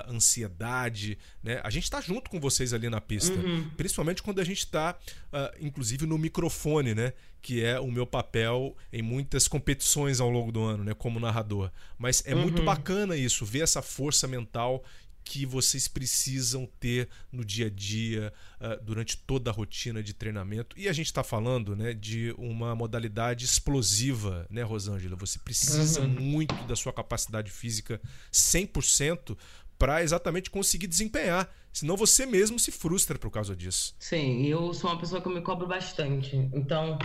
[0.09, 1.19] ansiedade.
[1.43, 1.61] Né?
[1.65, 3.69] A gente está junto com vocês ali na pista, uhum.
[3.77, 4.97] principalmente quando a gente está,
[5.33, 7.13] uh, inclusive, no microfone, né?
[7.43, 10.95] que é o meu papel em muitas competições ao longo do ano, né?
[10.95, 11.71] como narrador.
[11.99, 12.43] Mas é uhum.
[12.43, 14.85] muito bacana isso, ver essa força mental
[15.27, 20.79] que vocês precisam ter no dia a dia, uh, durante toda a rotina de treinamento.
[20.79, 25.17] E a gente está falando né, de uma modalidade explosiva, né, Rosângela?
[25.17, 26.09] Você precisa uhum.
[26.09, 28.01] muito da sua capacidade física
[28.33, 29.37] 100%
[29.77, 31.53] para exatamente conseguir desempenhar.
[31.73, 33.97] Senão você mesmo se frustra por causa disso.
[33.99, 36.37] Sim, eu sou uma pessoa que me cobro bastante.
[36.55, 36.99] Então,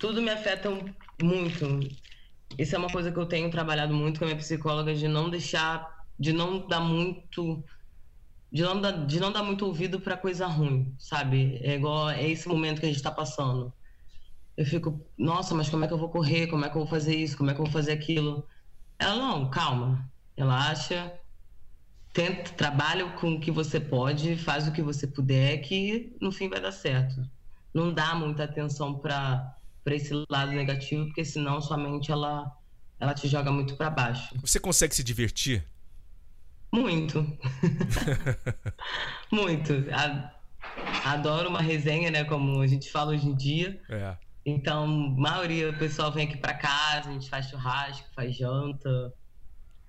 [0.00, 0.70] tudo me afeta
[1.22, 1.78] muito.
[2.58, 5.28] Isso é uma coisa que eu tenho trabalhado muito com a minha psicóloga de não
[5.28, 7.64] deixar de não dar muito
[8.52, 11.58] de não dar, de não dar muito ouvido para coisa ruim, sabe?
[11.62, 13.72] É igual é esse momento que a gente está passando.
[14.56, 16.46] Eu fico, nossa, mas como é que eu vou correr?
[16.46, 17.36] Como é que eu vou fazer isso?
[17.36, 18.46] Como é que eu vou fazer aquilo?
[18.98, 21.12] Ela não, calma, relaxa,
[22.14, 26.48] tenta, trabalha com o que você pode, faz o que você puder, que no fim
[26.48, 27.28] vai dar certo.
[27.74, 32.50] Não dá muita atenção para esse lado negativo, porque senão sua mente ela,
[32.98, 34.34] ela te joga muito para baixo.
[34.40, 35.62] Você consegue se divertir?
[36.72, 37.38] Muito.
[39.32, 39.72] muito.
[41.04, 42.24] Adoro uma resenha, né?
[42.24, 43.80] Como a gente fala hoje em dia.
[43.88, 44.16] É.
[44.44, 49.12] Então, a maioria do pessoal vem aqui para casa, a gente faz churrasco, faz janta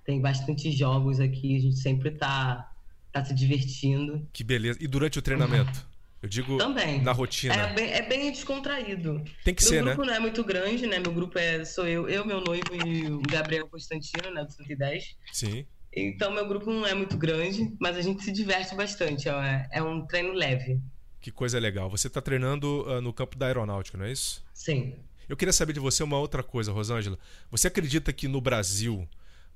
[0.08, 2.72] tem bastante jogos aqui, a gente sempre tá,
[3.12, 4.26] tá se divertindo.
[4.32, 4.78] Que beleza.
[4.80, 5.86] E durante o treinamento?
[6.22, 7.02] Eu digo Também.
[7.02, 7.54] na rotina.
[7.54, 9.22] É bem, é bem descontraído.
[9.44, 9.82] Tem que meu ser, né?
[9.82, 10.98] Meu grupo não é muito grande, né?
[10.98, 15.16] Meu grupo é sou eu, eu, meu noivo e o Gabriel Constantino, né, do 110.
[15.30, 15.66] Sim.
[15.92, 19.28] Então meu grupo não é muito grande, mas a gente se diverte bastante.
[19.28, 20.80] É, é um treino leve.
[21.20, 21.90] Que coisa legal.
[21.90, 24.44] Você está treinando uh, no campo da aeronáutica, não é isso?
[24.54, 24.94] Sim.
[25.28, 27.18] Eu queria saber de você uma outra coisa, Rosângela.
[27.50, 29.06] Você acredita que no Brasil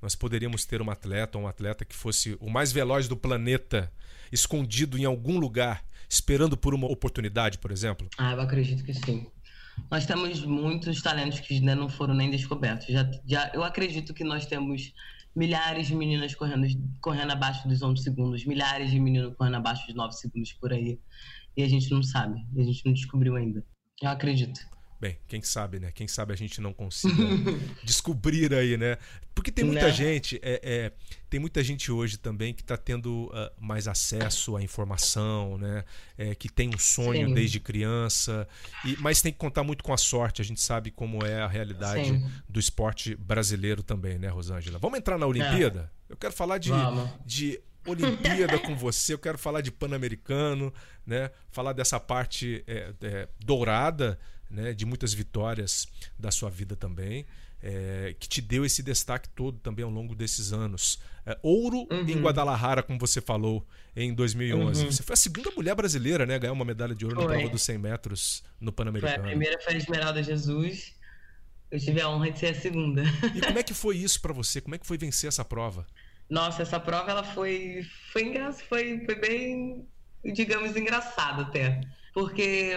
[0.01, 3.91] nós poderíamos ter um atleta, um atleta que fosse o mais veloz do planeta,
[4.31, 8.07] escondido em algum lugar, esperando por uma oportunidade, por exemplo?
[8.17, 9.25] Ah, eu acredito que sim.
[9.89, 12.87] Nós temos muitos talentos que ainda não foram nem descobertos.
[12.87, 14.93] Já, já, eu acredito que nós temos
[15.35, 16.67] milhares de meninas correndo,
[17.01, 20.99] correndo abaixo dos 11 segundos, milhares de meninos correndo abaixo dos 9 segundos por aí.
[21.55, 23.63] E a gente não sabe, a gente não descobriu ainda.
[24.01, 24.59] Eu acredito.
[25.03, 25.91] Bem, quem sabe, né?
[25.93, 27.13] Quem sabe a gente não consiga
[27.83, 28.97] descobrir aí, né?
[29.35, 29.91] Porque tem muita né?
[29.91, 30.91] gente, é, é,
[31.29, 35.83] tem muita gente hoje também que está tendo uh, mais acesso à informação, né?
[36.17, 37.33] É, que tem um sonho Sim.
[37.33, 38.47] desde criança,
[38.85, 40.41] e, mas tem que contar muito com a sorte.
[40.41, 42.31] A gente sabe como é a realidade Sim.
[42.47, 44.79] do esporte brasileiro também, né, Rosângela?
[44.79, 45.91] Vamos entrar na Olimpíada?
[46.07, 46.13] É.
[46.13, 46.71] Eu quero falar de,
[47.25, 50.73] de Olimpíada com você, eu quero falar de Pan-Americano,
[51.05, 51.29] né?
[51.51, 54.17] Falar dessa parte é, é, dourada
[54.53, 55.87] né, de muitas vitórias
[56.17, 57.25] da sua vida também,
[57.61, 60.99] é, que te deu esse destaque todo também ao longo desses anos.
[61.25, 62.07] É, ouro uhum.
[62.07, 64.83] em Guadalajara, como você falou, em 2011.
[64.83, 64.91] Uhum.
[64.91, 67.25] Você foi a segunda mulher brasileira né, a ganhar uma medalha de ouro foi.
[67.25, 69.23] na prova dos 100 metros no Pan-Americano.
[69.23, 70.93] A primeira foi a Esmeralda Jesus.
[71.71, 73.03] Eu tive a honra de ser a segunda.
[73.33, 74.61] E como é que foi isso para você?
[74.61, 75.87] Como é que foi vencer essa prova?
[76.29, 78.33] Nossa, essa prova ela foi foi,
[78.69, 79.87] foi, foi bem,
[80.23, 81.81] digamos, engraçada até.
[82.13, 82.75] Porque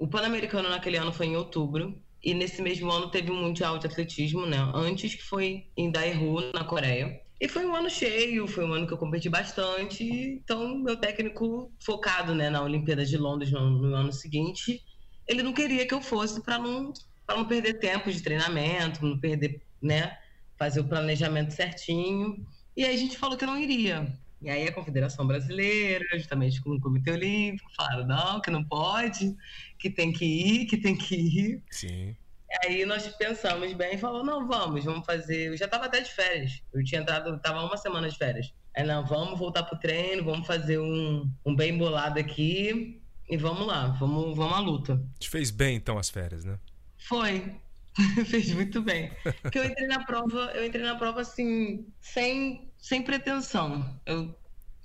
[0.00, 2.02] o Pan-Americano naquele ano foi em outubro.
[2.24, 4.58] E nesse mesmo ano teve um Mundial de Atletismo, né?
[4.74, 7.20] Antes que foi em Daeru, na Coreia.
[7.38, 10.04] E foi um ano cheio, foi um ano que eu competi bastante.
[10.04, 14.82] Então, meu técnico focado né, na Olimpíada de Londres no, no ano seguinte,
[15.26, 16.92] ele não queria que eu fosse para não,
[17.28, 20.16] não perder tempo de treinamento, não perder, né?
[20.58, 22.46] Fazer o planejamento certinho.
[22.76, 24.10] E aí a gente falou que eu não iria.
[24.42, 29.36] E aí a Confederação Brasileira, justamente com o Comitê Olímpico, falaram, não, que não pode,
[29.78, 31.62] que tem que ir, que tem que ir.
[31.70, 32.16] Sim.
[32.48, 35.48] E aí nós pensamos bem e falou, não, vamos, vamos fazer.
[35.48, 36.62] Eu já estava até de férias.
[36.72, 38.52] Eu tinha entrado, estava uma semana de férias.
[38.74, 43.66] Aí não, vamos voltar pro treino, vamos fazer um, um bem bolado aqui e vamos
[43.66, 45.02] lá, vamos, vamos à luta.
[45.18, 46.58] Te fez bem então as férias, né?
[46.98, 47.56] Foi.
[48.26, 49.10] fez muito bem.
[49.42, 54.00] Porque eu entrei na prova, eu entrei na prova assim, sem sem pretensão.
[54.06, 54.34] Eu,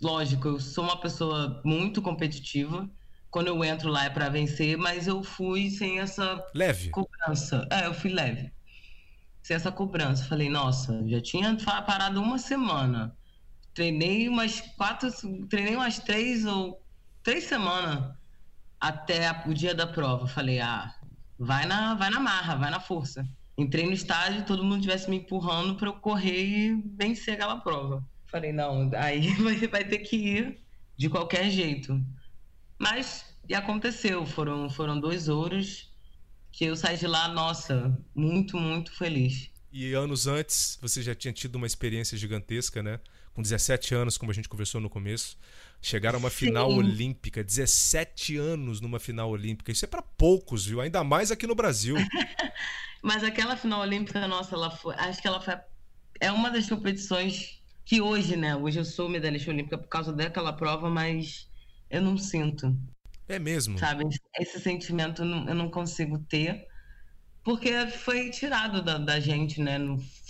[0.02, 2.90] lógico, eu sou uma pessoa muito competitiva.
[3.32, 7.68] Quando eu entro lá é para vencer, mas eu fui sem essa leve cobrança.
[7.72, 8.52] É, eu fui leve.
[9.42, 10.26] Sem essa cobrança.
[10.26, 13.16] Falei, nossa, já tinha parado uma semana.
[13.74, 15.10] Treinei umas quatro,
[15.50, 16.82] treinei umas três ou
[17.24, 18.14] três semanas
[18.80, 20.28] até o dia da prova.
[20.28, 20.94] Falei, ah,
[21.38, 25.18] vai na, vai na marra, vai na força entrei no estádio, todo mundo tivesse me
[25.18, 28.06] empurrando para eu correr e vencer aquela prova.
[28.28, 30.60] Falei, não, aí vai, vai ter que ir
[30.98, 32.04] de qualquer jeito.
[32.78, 35.94] Mas e aconteceu, foram, foram dois ouros
[36.52, 39.52] que eu saí de lá, nossa, muito, muito feliz.
[39.72, 43.00] E anos antes, você já tinha tido uma experiência gigantesca, né?
[43.34, 45.38] Com 17 anos, como a gente conversou no começo.
[45.86, 46.48] Chegar a uma Sim.
[46.48, 49.72] final olímpica, 17 anos numa final olímpica.
[49.72, 50.82] Isso é para poucos, viu?
[50.82, 51.96] Ainda mais aqui no Brasil.
[53.04, 54.96] Mas aquela final olímpica, nossa, ela foi.
[54.96, 55.54] Acho que ela foi.
[56.20, 58.56] É uma das competições que hoje, né?
[58.56, 61.48] Hoje eu sou medalhista olímpica por causa daquela prova, mas
[61.88, 62.76] eu não sinto.
[63.28, 63.78] É mesmo?
[63.78, 64.06] Sabe?
[64.40, 66.66] Esse sentimento eu não consigo ter,
[67.44, 69.78] porque foi tirado da, da gente, né?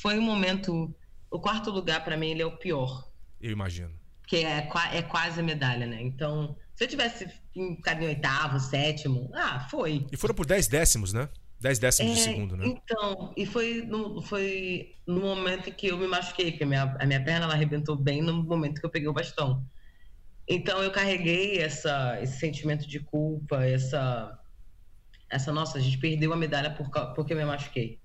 [0.02, 0.94] Foi um momento.
[1.32, 3.10] O quarto lugar, para mim, ele é o pior.
[3.40, 4.04] Eu imagino.
[4.28, 6.02] Que é, é quase medalha, né?
[6.02, 10.06] Então, se eu tivesse ficado em oitavo, sétimo, ah, foi.
[10.12, 11.30] E foram por 10 décimos, né?
[11.62, 12.66] 10 décimos é, de segundo, né?
[12.68, 17.06] Então, e foi no, foi no momento que eu me machuquei, porque a minha, a
[17.06, 19.66] minha perna ela arrebentou bem no momento que eu peguei o bastão.
[20.48, 24.38] Então eu carreguei essa, esse sentimento de culpa, essa,
[25.30, 28.00] essa nossa, a gente perdeu a medalha por, porque eu me machuquei.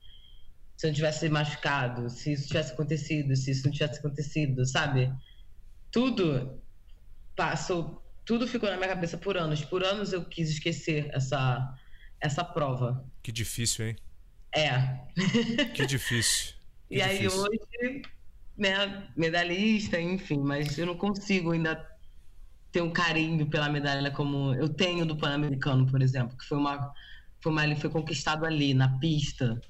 [0.76, 5.12] Se eu não tivesse machucado, se isso tivesse acontecido, se isso não tivesse acontecido, sabe?
[5.90, 6.60] Tudo
[7.36, 9.64] passou, tudo ficou na minha cabeça por anos.
[9.64, 11.74] Por anos eu quis esquecer essa,
[12.20, 13.04] essa prova.
[13.22, 13.96] Que difícil, hein?
[14.54, 15.00] É.
[15.74, 16.54] Que difícil.
[16.88, 17.18] Que e difícil.
[17.18, 18.02] aí hoje,
[18.56, 21.88] né, medalhista, enfim, mas eu não consigo ainda
[22.70, 26.92] ter um carinho pela medalha como eu tenho do Pan-Americano, por exemplo, que foi uma
[27.40, 29.60] foi uma foi conquistado ali na pista,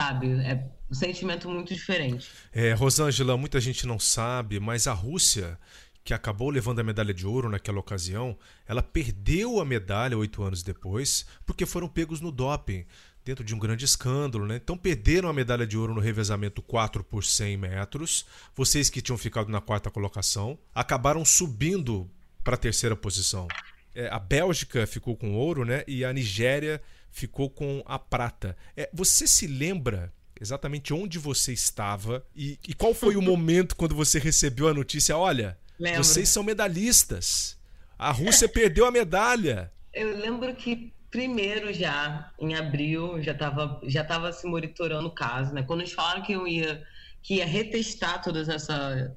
[0.00, 0.32] sabe?
[0.40, 2.28] É um sentimento muito diferente.
[2.52, 5.58] É, Rosângela, muita gente não sabe, mas a Rússia
[6.02, 10.62] que acabou levando a medalha de ouro naquela ocasião, ela perdeu a medalha oito anos
[10.62, 12.86] depois, porque foram pegos no doping
[13.24, 14.56] dentro de um grande escândalo, né?
[14.56, 18.26] Então perderam a medalha de ouro no revezamento 4 por 100 metros.
[18.56, 22.10] Vocês que tinham ficado na quarta colocação acabaram subindo
[22.42, 23.46] para a terceira posição.
[23.94, 25.84] É, a Bélgica ficou com ouro, né?
[25.86, 28.56] E a Nigéria ficou com a prata.
[28.76, 33.94] É, você se lembra exatamente onde você estava e, e qual foi o momento quando
[33.94, 35.16] você recebeu a notícia?
[35.16, 36.02] Olha, Lembro.
[36.02, 37.58] vocês são medalhistas.
[37.98, 39.70] A Rússia perdeu a medalha.
[39.92, 45.52] Eu lembro que primeiro já, em abril, já estava já tava se monitorando o caso,
[45.52, 45.62] né?
[45.62, 46.82] Quando eles falaram que eu ia,
[47.22, 49.10] que ia retestar todas essas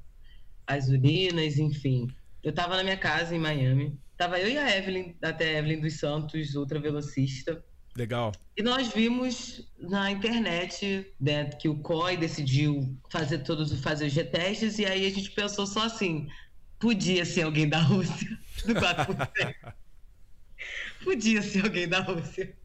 [0.68, 2.08] as urinas, enfim.
[2.42, 3.98] Eu estava na minha casa em Miami.
[4.18, 7.64] Tava eu e a Evelyn, até a Evelyn dos Santos, outra velocista.
[7.96, 8.32] Legal.
[8.58, 14.80] E nós vimos na internet né, que o COI decidiu fazer todos fazer os retestes
[14.80, 16.28] e aí a gente pensou só assim,
[16.80, 19.74] podia ser alguém da Rússia do 4%.
[21.04, 22.56] Podia ser alguém da Rússia.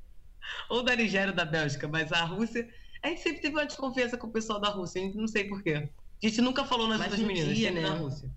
[0.70, 2.68] Ou da Nigéria ou da Bélgica, mas a Rússia.
[3.02, 5.44] A gente sempre teve uma desconfiança com o pessoal da Rússia, a gente não sei
[5.44, 5.88] porquê.
[6.22, 7.82] A gente nunca falou nas outras meninas, dia, né?
[7.82, 8.30] na Rússia.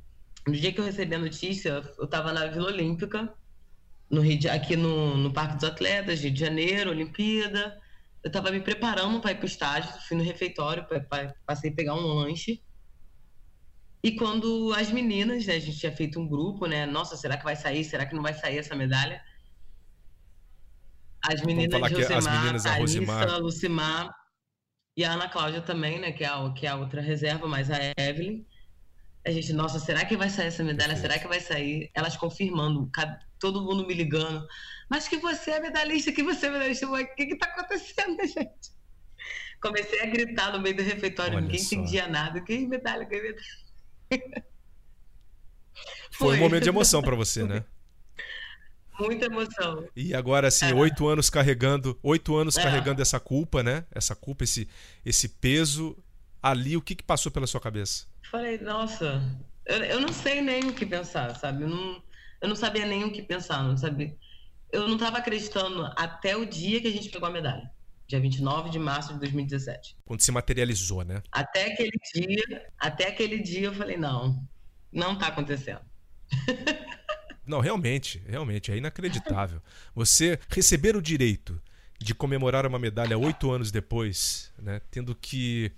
[0.45, 3.34] No dia que eu recebi a notícia, eu estava na Vila Olímpica,
[4.12, 7.80] no Rio de, aqui no, no Parque dos Atletas, Rio de Janeiro, Olimpíada.
[8.24, 11.71] Eu estava me preparando para ir para o estágio, fui no refeitório, pra, pra, passei
[11.71, 12.62] a pegar um lanche.
[14.04, 16.86] E quando as meninas, né, a gente tinha feito um grupo, né?
[16.86, 17.84] Nossa, será que vai sair?
[17.84, 19.21] Será que não vai sair essa medalha?
[21.24, 23.39] As meninas de Josemar, as meninas, a Rosimar.
[23.39, 24.15] Lucimar
[24.97, 26.12] e a Ana Cláudia também, né?
[26.12, 28.43] Que é, a, que é a outra reserva, mas a Evelyn.
[29.25, 30.95] A gente, nossa, será que vai sair essa medalha?
[30.95, 31.91] Será que vai sair?
[31.93, 32.89] Elas confirmando,
[33.39, 34.47] todo mundo me ligando.
[34.89, 36.88] Mas que você é medalhista, que você é medalhista.
[36.88, 38.71] O que que tá acontecendo, gente?
[39.62, 41.75] Comecei a gritar no meio do refeitório, Olha ninguém só.
[41.75, 42.41] entendia nada.
[42.41, 43.45] Que medalha, que medalha.
[44.10, 44.34] Foi,
[46.12, 47.63] Foi um momento de emoção para você, né?
[48.99, 49.88] Muita emoção.
[49.95, 50.73] E agora, assim, é.
[50.73, 52.63] oito anos carregando, oito anos é.
[52.63, 53.86] carregando essa culpa, né?
[53.91, 54.67] Essa culpa, esse,
[55.05, 55.95] esse peso.
[56.41, 58.11] Ali, o que, que passou pela sua cabeça?
[58.32, 59.22] Falei, nossa,
[59.65, 61.63] eu, eu não sei nem o que pensar, sabe?
[61.63, 62.02] Eu não,
[62.39, 64.15] eu não sabia nem o que pensar, não sabia.
[64.72, 67.70] Eu não estava acreditando até o dia que a gente pegou a medalha.
[68.08, 69.98] Dia 29 de março de 2017.
[70.06, 71.22] Quando se materializou, né?
[71.30, 74.41] Até aquele dia, até aquele dia eu falei, não,
[74.94, 75.82] não tá acontecendo.
[77.44, 79.62] Não, realmente, realmente, é inacreditável.
[79.94, 81.60] Você receber o direito
[82.00, 85.72] de comemorar uma medalha oito anos depois, né, tendo que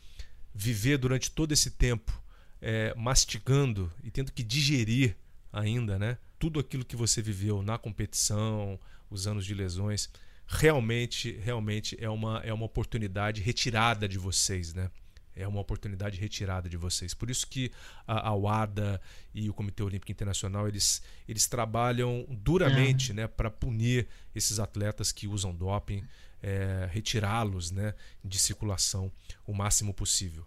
[0.54, 2.23] viver durante todo esse tempo
[2.63, 5.17] é, mastigando e tendo que digerir
[5.52, 10.10] ainda, né, tudo aquilo que você viveu na competição, os anos de lesões,
[10.47, 14.89] realmente, realmente é uma, é uma oportunidade retirada de vocês, né?
[15.36, 17.13] é uma oportunidade retirada de vocês.
[17.13, 17.71] Por isso que
[18.08, 19.02] a, a UADA
[19.34, 23.15] e o Comitê Olímpico Internacional eles, eles trabalham duramente é.
[23.15, 26.04] né, para punir esses atletas que usam doping,
[26.41, 29.12] é, retirá-los né, de circulação
[29.46, 30.46] o máximo possível.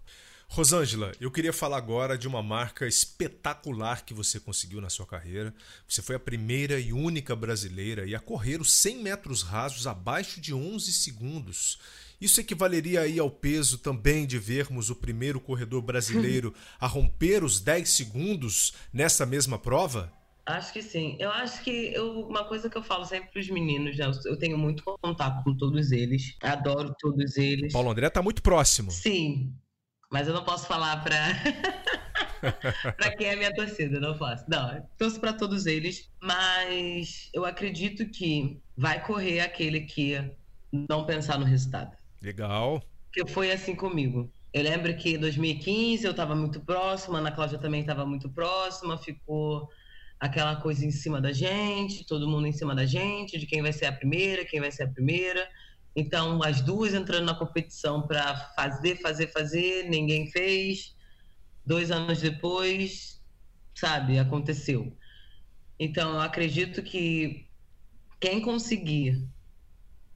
[0.57, 5.53] Rosângela, eu queria falar agora de uma marca espetacular que você conseguiu na sua carreira.
[5.87, 10.55] Você foi a primeira e única brasileira a correr os 100 metros rasos abaixo de
[10.55, 11.77] 11 segundos.
[12.19, 17.59] Isso equivaleria aí ao peso também de vermos o primeiro corredor brasileiro a romper os
[17.59, 20.11] 10 segundos nessa mesma prova?
[20.43, 21.17] Acho que sim.
[21.19, 24.09] Eu acho que eu, uma coisa que eu falo sempre para os meninos, né?
[24.25, 27.71] eu tenho muito contato com todos eles, adoro todos eles.
[27.71, 28.89] Paulo André está muito próximo.
[28.89, 29.53] Sim,
[30.09, 31.17] mas eu não posso falar para
[32.97, 34.45] para quem é minha torcida, não posso.
[34.47, 40.19] Não, torço para todos eles, mas eu acredito que vai correr aquele que
[40.71, 41.95] não pensar no resultado.
[42.21, 42.83] Legal.
[43.11, 44.31] Que foi assim comigo.
[44.53, 48.29] Eu lembro que em 2015 eu estava muito próxima, a Ana Cláudia também estava muito
[48.29, 49.69] próxima, ficou
[50.19, 53.73] aquela coisa em cima da gente, todo mundo em cima da gente, de quem vai
[53.73, 55.47] ser a primeira, quem vai ser a primeira.
[55.99, 60.95] Então, as duas entrando na competição para fazer, fazer, fazer, ninguém fez.
[61.65, 63.19] Dois anos depois,
[63.73, 64.95] sabe, aconteceu.
[65.79, 67.49] Então, eu acredito que
[68.19, 69.27] quem conseguir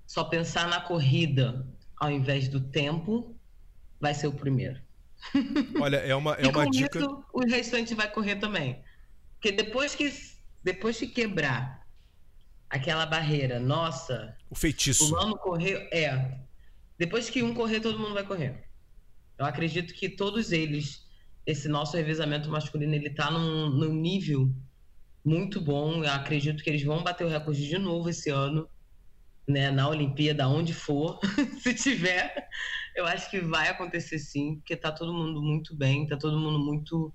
[0.05, 1.67] só pensar na corrida
[1.97, 3.35] ao invés do tempo
[3.99, 4.79] vai ser o primeiro.
[5.81, 6.99] Olha, é uma, é e uma com dica.
[6.99, 8.83] Isso, o restante vai correr também.
[9.33, 10.13] Porque depois que,
[10.63, 11.80] depois que quebrar
[12.71, 14.35] aquela barreira, nossa.
[14.49, 15.09] O feitiço.
[15.09, 15.79] Fulano correu.
[15.91, 16.39] É.
[16.97, 18.63] Depois que um correr, todo mundo vai correr.
[19.37, 21.05] Eu acredito que todos eles,
[21.45, 24.49] esse nosso revezamento masculino, ele tá num, num nível
[25.23, 26.03] muito bom.
[26.03, 28.69] Eu acredito que eles vão bater o recorde de novo esse ano,
[29.45, 29.69] né?
[29.69, 31.19] Na Olimpíada, onde for,
[31.59, 32.47] se tiver.
[32.95, 36.59] Eu acho que vai acontecer sim, porque tá todo mundo muito bem, tá todo mundo
[36.59, 37.13] muito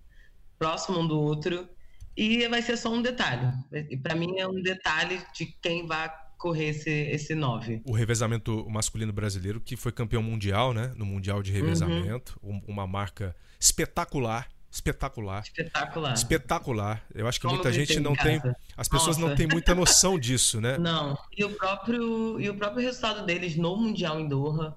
[0.58, 1.68] próximo um do outro.
[2.16, 3.52] E vai ser só um detalhe.
[3.90, 7.82] E para mim é um detalhe de quem vai correr esse, esse 9.
[7.84, 10.92] O revezamento masculino brasileiro, que foi campeão mundial, né?
[10.96, 12.38] No Mundial de Revezamento.
[12.42, 12.62] Uhum.
[12.66, 14.48] Uma marca espetacular.
[14.70, 15.42] Espetacular.
[15.42, 16.12] Espetacular.
[16.12, 17.06] Espetacular.
[17.14, 18.40] Eu acho que Como muita gente não tem.
[18.76, 19.30] As pessoas Nossa.
[19.30, 20.76] não têm muita noção disso, né?
[20.78, 21.18] Não.
[21.36, 24.76] E o próprio, e o próprio resultado deles no Mundial em Doha,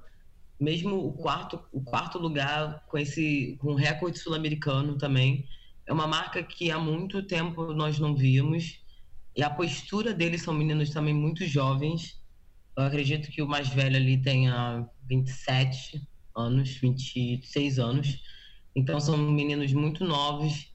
[0.60, 5.48] mesmo o quarto, o quarto lugar com esse com recorde sul-americano também
[5.90, 8.80] é uma marca que há muito tempo nós não víamos.
[9.36, 12.22] E a postura deles são meninos também muito jovens.
[12.78, 18.24] Eu acredito que o mais velho ali tenha 27 anos, 26 anos.
[18.76, 20.72] Então são meninos muito novos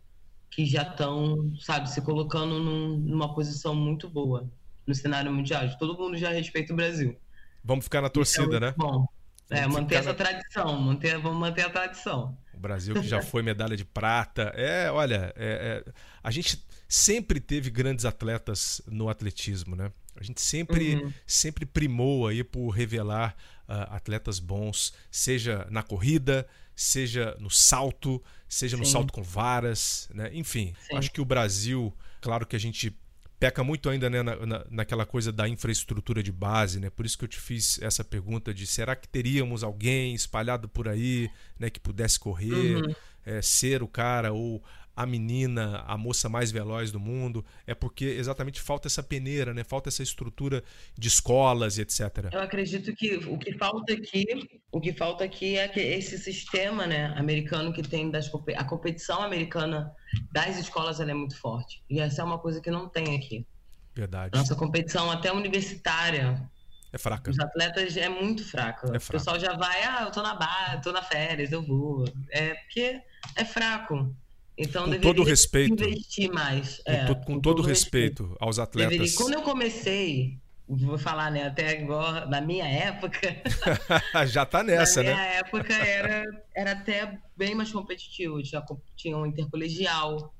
[0.50, 4.50] que já estão, sabe, se colocando num, numa posição muito boa
[4.84, 5.62] no cenário mundial.
[5.78, 7.16] Todo mundo já respeita o Brasil.
[7.62, 8.74] Vamos ficar na torcida, é né?
[8.76, 9.06] Bom.
[9.48, 10.14] É, manter essa na...
[10.14, 12.36] tradição, manter, vamos manter a tradição.
[12.64, 14.52] Brasil que já foi medalha de prata.
[14.56, 15.92] É, olha, é, é,
[16.22, 19.92] a gente sempre teve grandes atletas no atletismo, né?
[20.16, 21.12] A gente sempre, uhum.
[21.26, 23.36] sempre primou aí por revelar
[23.68, 28.82] uh, atletas bons, seja na corrida, seja no salto, seja Sim.
[28.82, 30.30] no salto com varas, né?
[30.32, 30.96] Enfim, Sim.
[30.96, 32.96] acho que o Brasil, claro que a gente
[33.38, 36.90] peca muito ainda né, na, na, naquela coisa da infraestrutura de base, né?
[36.90, 40.88] Por isso que eu te fiz essa pergunta de será que teríamos alguém espalhado por
[40.88, 42.94] aí, né, que pudesse correr, uhum.
[43.24, 44.62] é, ser o cara ou
[44.96, 49.64] a menina, a moça mais veloz do mundo, é porque exatamente falta essa peneira, né?
[49.64, 50.62] Falta essa estrutura
[50.96, 52.30] de escolas e etc.
[52.32, 54.24] Eu acredito que o que falta aqui,
[54.70, 59.22] o que falta aqui é que esse sistema, né, americano que tem das a competição
[59.22, 59.92] americana
[60.32, 61.82] das escolas ela é muito forte.
[61.90, 63.46] E essa é uma coisa que não tem aqui.
[63.94, 64.36] Verdade.
[64.36, 66.48] Nossa competição até universitária
[66.94, 67.28] é fraca.
[67.28, 68.86] Os atletas é muito fraca.
[68.86, 72.04] É o pessoal já vai, ah, eu tô na barra, tô na férias, eu vou.
[72.30, 73.00] É porque
[73.34, 74.14] é fraco.
[74.56, 75.82] Então, com todo respeito.
[75.84, 76.80] investir mais.
[76.84, 78.92] Com, é, to, com, com todo, todo respeito, respeito, aos atletas.
[78.92, 79.16] Deveria.
[79.16, 80.38] Quando eu comecei,
[80.68, 83.18] vou falar, né, até agora, na minha época.
[84.26, 85.14] Já tá nessa, na né?
[85.14, 86.24] Na minha época era,
[86.54, 88.42] era até bem mais competitivo.
[88.42, 88.64] Tinha,
[88.96, 90.32] tinha um intercolegial,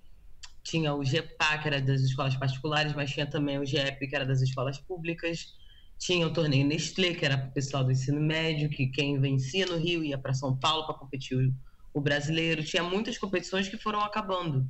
[0.62, 4.24] tinha o GEPA, que era das escolas particulares, mas tinha também o GEP, que era
[4.24, 5.54] das escolas públicas.
[5.98, 9.66] Tinha o torneio Nestlé, que era para o pessoal do ensino médio, que quem vencia
[9.66, 11.52] no Rio ia para São Paulo para competir
[11.94, 14.68] o brasileiro, tinha muitas competições que foram acabando.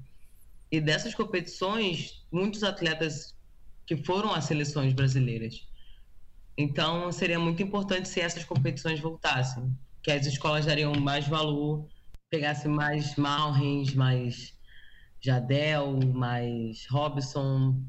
[0.70, 3.34] E dessas competições, muitos atletas
[3.86, 5.66] que foram às seleções brasileiras.
[6.56, 11.88] Então, seria muito importante se essas competições voltassem, que as escolas dariam mais valor,
[12.30, 14.54] pegassem mais Malrens, mais
[15.20, 17.82] Jadel, mais Robson,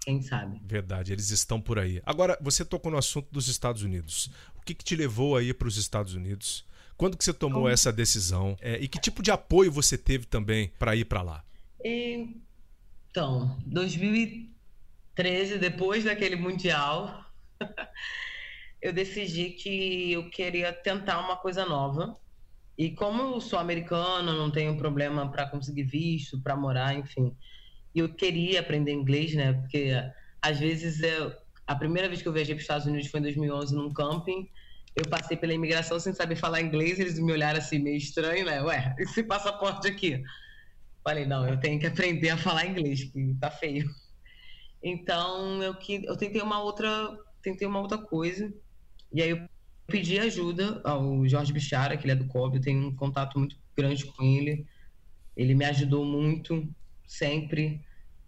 [0.00, 0.60] quem sabe.
[0.64, 2.00] Verdade, eles estão por aí.
[2.06, 4.30] Agora, você tocou no assunto dos Estados Unidos.
[4.56, 6.64] O que, que te levou aí para os Estados Unidos?
[6.96, 7.72] Quando que você tomou Como?
[7.72, 8.56] essa decisão?
[8.60, 11.44] É, e que tipo de apoio você teve também para ir para lá?
[11.84, 17.24] Então, 2013, depois daquele mundial,
[18.80, 22.16] eu decidi que eu queria tentar uma coisa nova.
[22.78, 27.34] E como eu sou americana, não tenho problema para conseguir visto, para morar, enfim.
[27.94, 29.52] Eu queria aprender inglês, né?
[29.54, 29.92] Porque
[30.42, 31.32] às vezes eu,
[31.66, 34.48] a primeira vez que eu viajei para os Estados Unidos foi em 2011 num camping
[34.96, 38.62] eu passei pela imigração sem saber falar inglês, eles me olharam assim meio estranho, né?
[38.62, 40.22] Ué, esse passaporte aqui?
[41.04, 43.88] Falei, não, eu tenho que aprender a falar inglês, que tá feio.
[44.82, 48.52] Então, eu, que, eu tentei uma outra, tentei uma outra coisa.
[49.12, 49.48] E aí eu
[49.86, 53.56] pedi ajuda ao Jorge Bichara, que ele é do COB, eu tenho um contato muito
[53.76, 54.66] grande com ele.
[55.36, 56.66] Ele me ajudou muito,
[57.06, 57.84] sempre,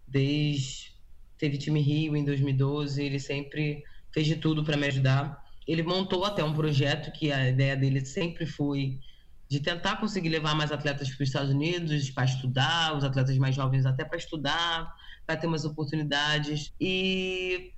[0.07, 0.97] desde
[1.37, 5.38] teve time Rio em 2012, ele sempre fez de tudo para me ajudar
[5.71, 8.99] ele montou até um projeto que a ideia dele sempre foi
[9.47, 13.55] de tentar conseguir levar mais atletas para os Estados Unidos para estudar, os atletas mais
[13.55, 14.91] jovens até para estudar,
[15.27, 16.73] para ter mais oportunidades.
[16.81, 17.71] E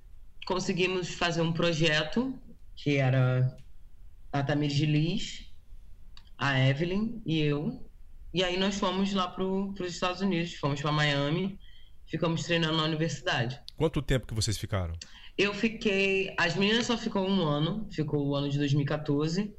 [0.46, 2.34] conseguimos fazer um projeto
[2.74, 3.54] que era
[4.32, 5.52] a Tamir Liz,
[6.38, 7.86] a Evelyn e eu.
[8.32, 11.58] E aí nós fomos lá para os Estados Unidos, fomos para Miami,
[12.06, 13.60] ficamos treinando na universidade.
[13.76, 14.94] Quanto tempo que vocês ficaram?
[15.36, 16.34] Eu fiquei.
[16.38, 19.54] As meninas só ficou um ano, ficou o ano de 2014.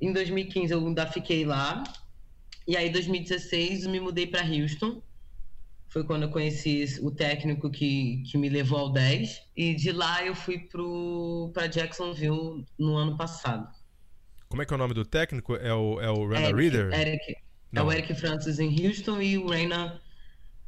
[0.00, 1.84] Em 2015 eu ainda fiquei lá.
[2.66, 5.02] E aí, em 2016, eu me mudei para Houston.
[5.88, 9.42] Foi quando eu conheci o técnico que, que me levou ao 10.
[9.56, 10.68] E de lá eu fui
[11.52, 13.68] para Jacksonville no ano passado.
[14.48, 15.54] Como é que é o nome do técnico?
[15.56, 16.92] É o, é o Rana Eric, Reader?
[16.92, 17.36] Eric.
[17.70, 17.82] Não.
[17.82, 20.00] É o Eric Francis em Houston e o Reina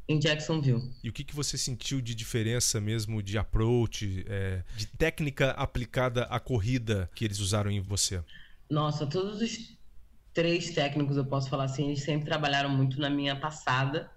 [0.08, 0.90] em Jacksonville.
[1.02, 6.24] E o que, que você sentiu de diferença mesmo de approach, é, de técnica aplicada
[6.24, 8.22] à corrida que eles usaram em você?
[8.70, 9.76] Nossa, todos os
[10.32, 14.10] três técnicos, eu posso falar assim, eles sempre trabalharam muito na minha passada.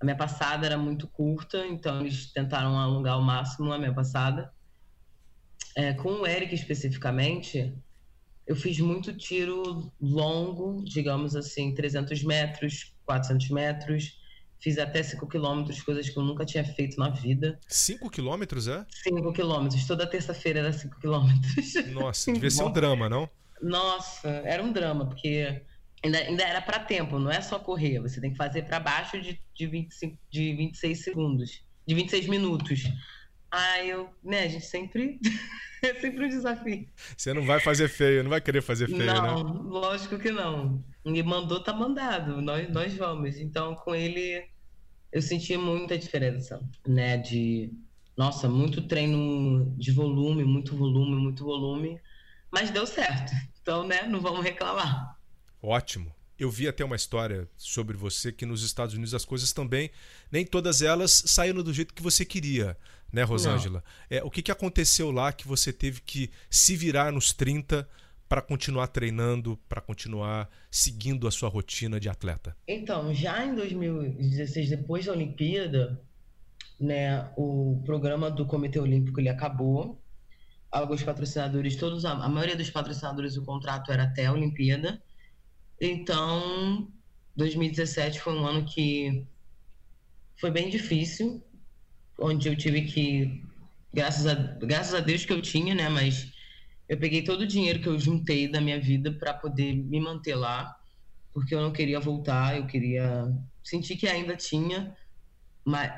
[0.00, 4.52] A minha passada era muito curta, então eles tentaram alongar ao máximo a minha passada.
[5.76, 7.72] É, com o Eric especificamente,
[8.46, 14.19] eu fiz muito tiro longo, digamos assim, 300 metros, 400 metros.
[14.60, 17.58] Fiz até 5 quilômetros, coisas que eu nunca tinha feito na vida.
[17.66, 18.84] 5 quilômetros, é?
[18.90, 19.86] 5 quilômetros.
[19.86, 21.74] Toda terça-feira era 5 quilômetros.
[21.92, 23.28] Nossa, devia ser um drama, não?
[23.62, 25.62] Nossa, era um drama, porque
[26.04, 28.00] ainda, ainda era para tempo, não é só correr.
[28.00, 32.84] Você tem que fazer para baixo de, de, 25, de 26 segundos, de 26 minutos.
[33.50, 35.18] Aí eu, né, a gente sempre.
[35.82, 36.86] é sempre um desafio.
[37.16, 39.28] Você não vai fazer feio, não vai querer fazer feio, não, né?
[39.28, 40.84] Não, lógico que não.
[41.04, 42.40] E mandou, tá mandado.
[42.40, 43.38] Nós, nós vamos.
[43.38, 44.44] Então, com ele,
[45.12, 47.16] eu senti muita diferença, né?
[47.16, 47.72] De,
[48.16, 52.00] nossa, muito treino de volume, muito volume, muito volume.
[52.50, 53.32] Mas deu certo.
[53.62, 55.16] Então, né, não vamos reclamar.
[55.62, 56.14] Ótimo.
[56.38, 59.90] Eu vi até uma história sobre você que nos Estados Unidos as coisas também,
[60.32, 62.78] nem todas elas saíram do jeito que você queria
[63.12, 63.82] né, Rosângela?
[64.08, 67.88] É, o que, que aconteceu lá que você teve que se virar nos 30
[68.30, 72.56] para continuar treinando, para continuar seguindo a sua rotina de atleta?
[72.68, 76.00] Então, já em 2016, depois da Olimpíada,
[76.78, 80.00] né, o programa do Comitê Olímpico ele acabou.
[80.70, 85.02] Alguns patrocinadores, todos, a maioria dos patrocinadores, o contrato era até a Olimpíada.
[85.80, 86.88] Então,
[87.34, 89.26] 2017 foi um ano que
[90.36, 91.42] foi bem difícil,
[92.16, 93.42] onde eu tive que,
[93.92, 95.88] graças a, graças a Deus que eu tinha, né?
[95.88, 96.32] Mas
[96.90, 100.34] eu peguei todo o dinheiro que eu juntei da minha vida para poder me manter
[100.34, 100.74] lá,
[101.32, 103.32] porque eu não queria voltar, eu queria
[103.62, 104.92] sentir que ainda tinha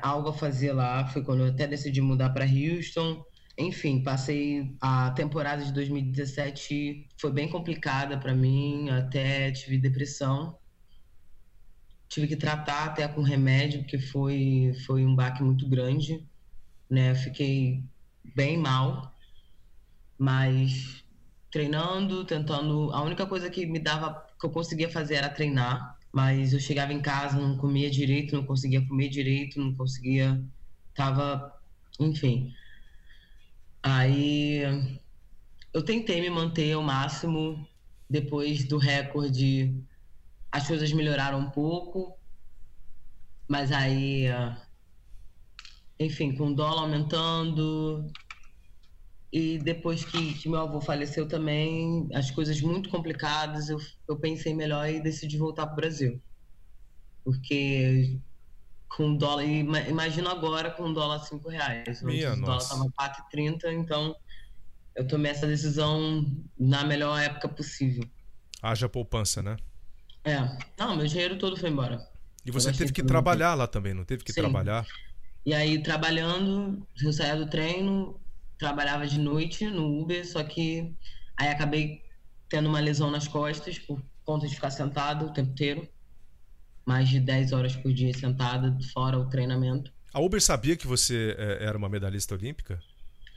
[0.03, 1.07] algo a fazer lá.
[1.07, 3.23] Foi quando eu até decidi mudar para Houston.
[3.57, 10.55] Enfim, passei a temporada de 2017 foi bem complicada para mim, até tive depressão
[12.13, 16.23] tive que tratar até com remédio, porque foi, foi um baque muito grande,
[16.87, 17.15] né?
[17.15, 17.83] Fiquei
[18.35, 19.12] bem mal,
[20.23, 21.03] mas
[21.51, 22.89] treinando, tentando.
[22.93, 26.93] A única coisa que me dava, que eu conseguia fazer era treinar, mas eu chegava
[26.93, 30.41] em casa, não comia direito, não conseguia comer direito, não conseguia.
[30.95, 31.53] Tava.
[31.99, 32.53] Enfim.
[33.83, 34.61] Aí
[35.73, 37.67] eu tentei me manter ao máximo
[38.09, 39.75] depois do recorde
[40.49, 42.15] as coisas melhoraram um pouco,
[43.47, 44.27] mas aí,
[45.99, 48.07] enfim, com o dólar aumentando,
[49.33, 54.53] e depois que, que, meu avô faleceu também, as coisas muito complicadas, eu, eu pensei
[54.53, 56.21] melhor e decidi voltar para o Brasil.
[57.23, 58.19] Porque
[58.87, 62.03] com dólar, imagino agora com dólar 5 reais.
[62.03, 64.15] Minha o dólar estava 4,30, então
[64.95, 66.23] eu tomei essa decisão
[66.55, 68.07] na melhor época possível.
[68.61, 69.57] Haja poupança, né?
[70.23, 70.37] É.
[70.77, 72.07] Não, meu dinheiro todo foi embora.
[72.45, 74.41] E você teve que trabalhar lá também, não teve que Sim.
[74.41, 74.85] trabalhar?
[75.43, 78.22] E aí, trabalhando, eu saía do treino,
[78.63, 80.95] trabalhava de noite no Uber, só que
[81.35, 82.01] aí acabei
[82.47, 85.89] tendo uma lesão nas costas por conta de ficar sentado o tempo inteiro.
[86.85, 89.91] Mais de 10 horas por dia sentada, fora o treinamento.
[90.13, 92.79] A Uber sabia que você é, era uma medalhista olímpica?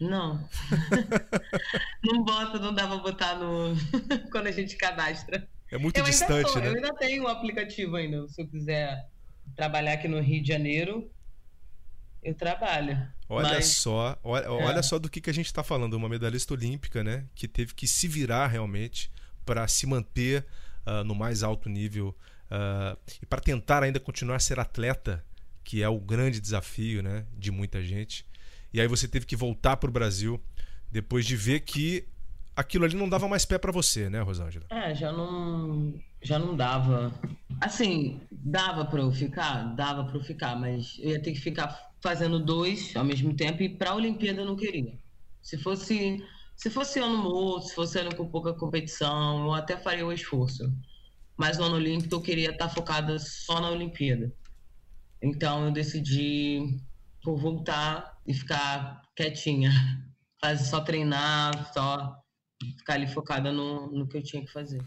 [0.00, 0.48] Não.
[2.04, 3.74] não bota, não dá pra botar no.
[4.30, 5.48] quando a gente cadastra.
[5.72, 6.68] É muito eu distante, tô, né?
[6.68, 8.28] Eu ainda tenho o um aplicativo ainda.
[8.28, 9.08] Se eu quiser
[9.56, 11.10] trabalhar aqui no Rio de Janeiro,
[12.26, 13.00] eu trabalho.
[13.28, 13.66] Olha Mas...
[13.66, 14.48] só, olha, é.
[14.48, 15.94] olha só do que, que a gente está falando.
[15.94, 17.24] Uma medalhista olímpica, né?
[17.34, 19.10] Que teve que se virar realmente
[19.44, 20.44] para se manter
[20.84, 22.08] uh, no mais alto nível
[22.50, 25.24] uh, e para tentar ainda continuar a ser atleta,
[25.62, 27.24] que é o grande desafio, né?
[27.36, 28.26] De muita gente.
[28.72, 30.42] E aí você teve que voltar para o Brasil
[30.90, 32.06] depois de ver que
[32.56, 34.66] aquilo ali não dava mais pé para você, né, Rosângela?
[34.70, 37.12] É, já não, já não dava.
[37.60, 41.86] Assim, dava para eu ficar, dava para eu ficar, mas eu ia ter que ficar
[42.06, 44.96] fazendo dois ao mesmo tempo e para a Olimpíada eu não queria.
[45.42, 50.06] Se fosse, se fosse ano morto, se fosse ano com pouca competição, eu até faria
[50.06, 50.72] o esforço.
[51.36, 54.32] Mas no ano olímpico eu queria estar focada só na Olimpíada.
[55.20, 56.78] Então eu decidi
[57.24, 59.72] por voltar e ficar quietinha.
[60.40, 62.22] Fazer só treinar, só
[62.78, 64.84] ficar ali focada no, no que eu tinha que fazer.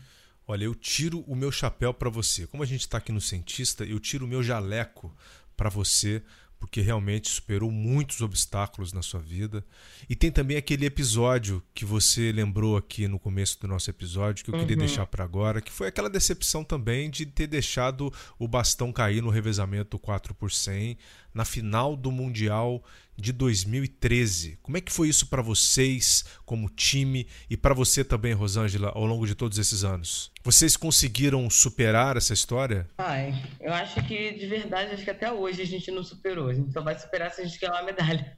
[0.48, 2.46] Olha, eu tiro o meu chapéu para você.
[2.46, 5.14] Como a gente está aqui no Cientista, eu tiro o meu jaleco
[5.58, 6.24] para você,
[6.60, 9.64] porque realmente superou muitos obstáculos na sua vida.
[10.10, 14.51] E tem também aquele episódio que você lembrou aqui no começo do nosso episódio, que
[14.51, 14.62] eu uhum.
[14.62, 19.22] queria deixar para agora, que foi aquela decepção também de ter deixado o bastão cair
[19.22, 20.97] no revezamento 4 por 100
[21.34, 22.84] na final do Mundial
[23.20, 24.58] de 2013.
[24.62, 29.06] Como é que foi isso para vocês como time e para você também, Rosângela, ao
[29.06, 30.32] longo de todos esses anos?
[30.44, 32.90] Vocês conseguiram superar essa história?
[32.98, 36.50] Ai, eu acho que de verdade, acho que até hoje a gente não superou.
[36.50, 38.38] A gente só vai superar se a gente ganhar uma medalha.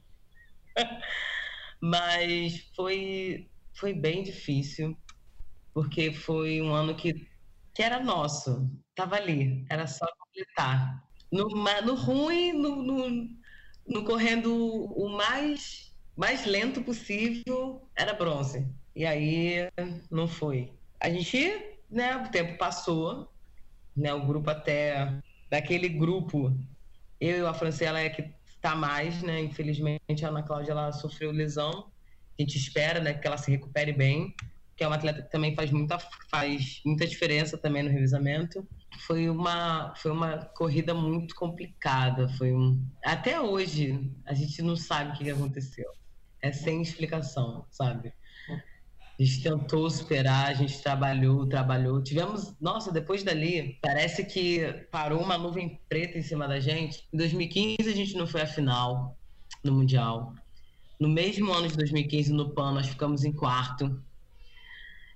[1.80, 4.96] Mas foi foi bem difícil,
[5.72, 7.26] porque foi um ano que,
[7.74, 11.02] que era nosso, tava ali, era só completar.
[11.30, 13.41] No, no ruim, no, no
[13.86, 18.66] no correndo o mais, mais lento possível, era bronze.
[18.94, 19.68] E aí
[20.10, 20.72] não foi.
[21.00, 23.28] A gente, né, o tempo passou,
[23.96, 25.12] né, o grupo até
[25.50, 26.56] daquele grupo,
[27.20, 29.40] eu e a Francela é que está mais, né?
[29.40, 31.90] Infelizmente a Ana Cláudia ela sofreu lesão.
[32.38, 34.34] A gente espera, né, que ela se recupere bem,
[34.76, 35.98] que é uma atleta que também faz muita
[36.30, 38.66] faz muita diferença também no revisamento
[39.00, 45.12] foi uma foi uma corrida muito complicada foi um até hoje a gente não sabe
[45.12, 45.90] o que aconteceu.
[46.40, 48.12] É sem explicação sabe?
[48.48, 52.02] A gente tentou superar a gente trabalhou trabalhou.
[52.02, 57.06] Tivemos nossa depois dali parece que parou uma nuvem preta em cima da gente.
[57.12, 59.16] Em 2015 a gente não foi à final
[59.62, 60.34] no mundial.
[60.98, 64.00] No mesmo ano de 2015 no PAN nós ficamos em quarto.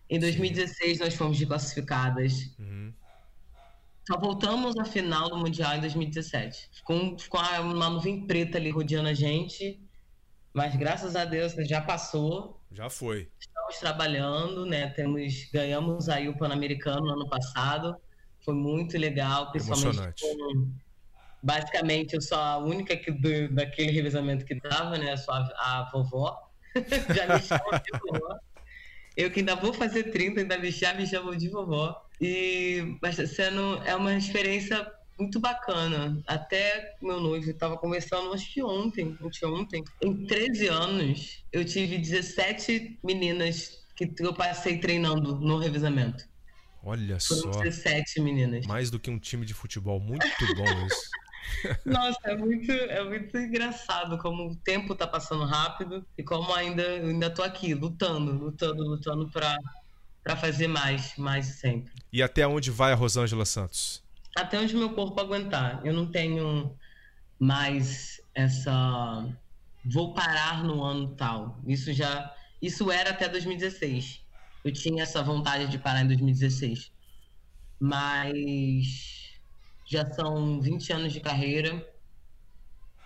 [0.09, 2.55] Em 2016 nós fomos desclassificadas.
[2.59, 2.93] Uhum.
[4.07, 6.69] Só voltamos à final do Mundial em 2017.
[6.73, 9.81] Ficou, ficou uma nuvem preta ali rodeando a gente.
[10.55, 12.61] Mas graças a Deus já passou.
[12.71, 13.29] Já foi.
[13.39, 14.89] Estamos trabalhando, né?
[14.91, 17.97] Temos, ganhamos aí o Pan-Americano no ano passado.
[18.45, 20.71] Foi muito legal, principalmente com,
[21.43, 25.17] basicamente eu sou a única que do, daquele revezamento que tava, né?
[25.17, 26.49] Sou a, a vovó.
[27.13, 28.39] já me chamam de vovó.
[29.17, 32.06] Eu que ainda vou fazer 30, ainda me, já me chamam de vovó.
[32.21, 36.23] E mas sendo é uma experiência muito bacana.
[36.27, 42.99] Até meu noivo estava conversando, acho que ontem, ontem, em 13 anos, eu tive 17
[43.03, 46.25] meninas que eu passei treinando no revezamento.
[46.83, 47.63] Olha Foram só.
[47.63, 48.67] 17 meninas.
[48.67, 49.99] Mais do que um time de futebol.
[49.99, 51.11] Muito bom isso.
[51.85, 56.83] Nossa, é muito, é muito engraçado como o tempo tá passando rápido e como ainda
[56.83, 59.57] eu ainda tô aqui lutando, lutando, lutando para
[60.27, 61.93] para fazer mais, mais sempre.
[62.13, 64.03] E até onde vai a Rosângela Santos?
[64.37, 65.81] Até onde meu corpo aguentar.
[65.85, 66.77] Eu não tenho
[67.39, 69.25] mais essa
[69.85, 71.61] vou parar no ano tal.
[71.65, 74.21] Isso já isso era até 2016.
[74.65, 76.91] Eu tinha essa vontade de parar em 2016.
[77.79, 79.31] Mas
[79.87, 81.89] já são 20 anos de carreira.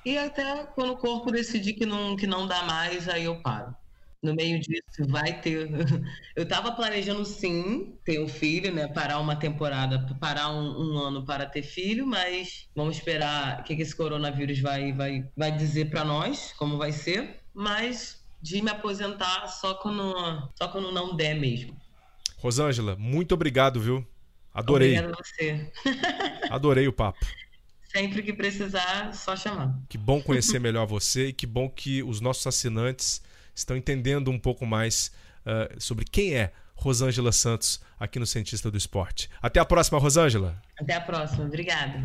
[0.06, 3.76] E até quando o corpo decidir que não, que não dá mais, aí eu paro
[4.22, 5.68] no meio disso vai ter.
[6.36, 8.86] Eu estava planejando sim ter um filho, né?
[8.88, 13.76] Parar uma temporada, parar um, um, ano para ter filho, mas vamos esperar o que,
[13.76, 17.40] que esse coronavírus vai, vai, vai dizer para nós, como vai ser.
[17.54, 20.14] Mas de me aposentar só quando,
[20.56, 21.76] só quando não der mesmo.
[22.36, 24.06] Rosângela, muito obrigado, viu?
[24.52, 24.96] Adorei.
[24.96, 25.72] A você.
[26.50, 27.24] Adorei o papo.
[27.84, 29.76] Sempre que precisar, só chamar.
[29.88, 33.20] Que bom conhecer melhor você e que bom que os nossos assinantes
[33.54, 35.10] estão entendendo um pouco mais
[35.46, 39.28] uh, sobre quem é Rosângela Santos aqui no Cientista do Esporte.
[39.42, 40.60] Até a próxima, Rosângela.
[40.78, 41.98] Até a próxima, obrigada.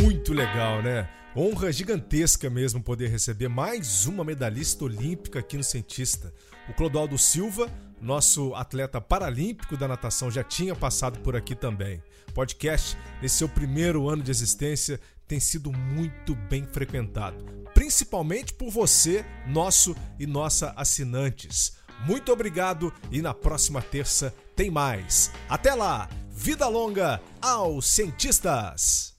[0.00, 1.08] Muito legal, né?
[1.34, 6.32] Honra gigantesca mesmo poder receber mais uma medalhista olímpica aqui no Cientista.
[6.68, 12.02] O Clodoaldo Silva, nosso atleta paralímpico da natação, já tinha passado por aqui também.
[12.34, 15.00] Podcast, nesse seu primeiro ano de existência,
[15.32, 21.72] tem sido muito bem frequentado, principalmente por você, nosso e nossa assinantes.
[22.06, 25.30] Muito obrigado e na próxima terça tem mais.
[25.48, 26.06] Até lá!
[26.30, 29.16] Vida longa aos cientistas!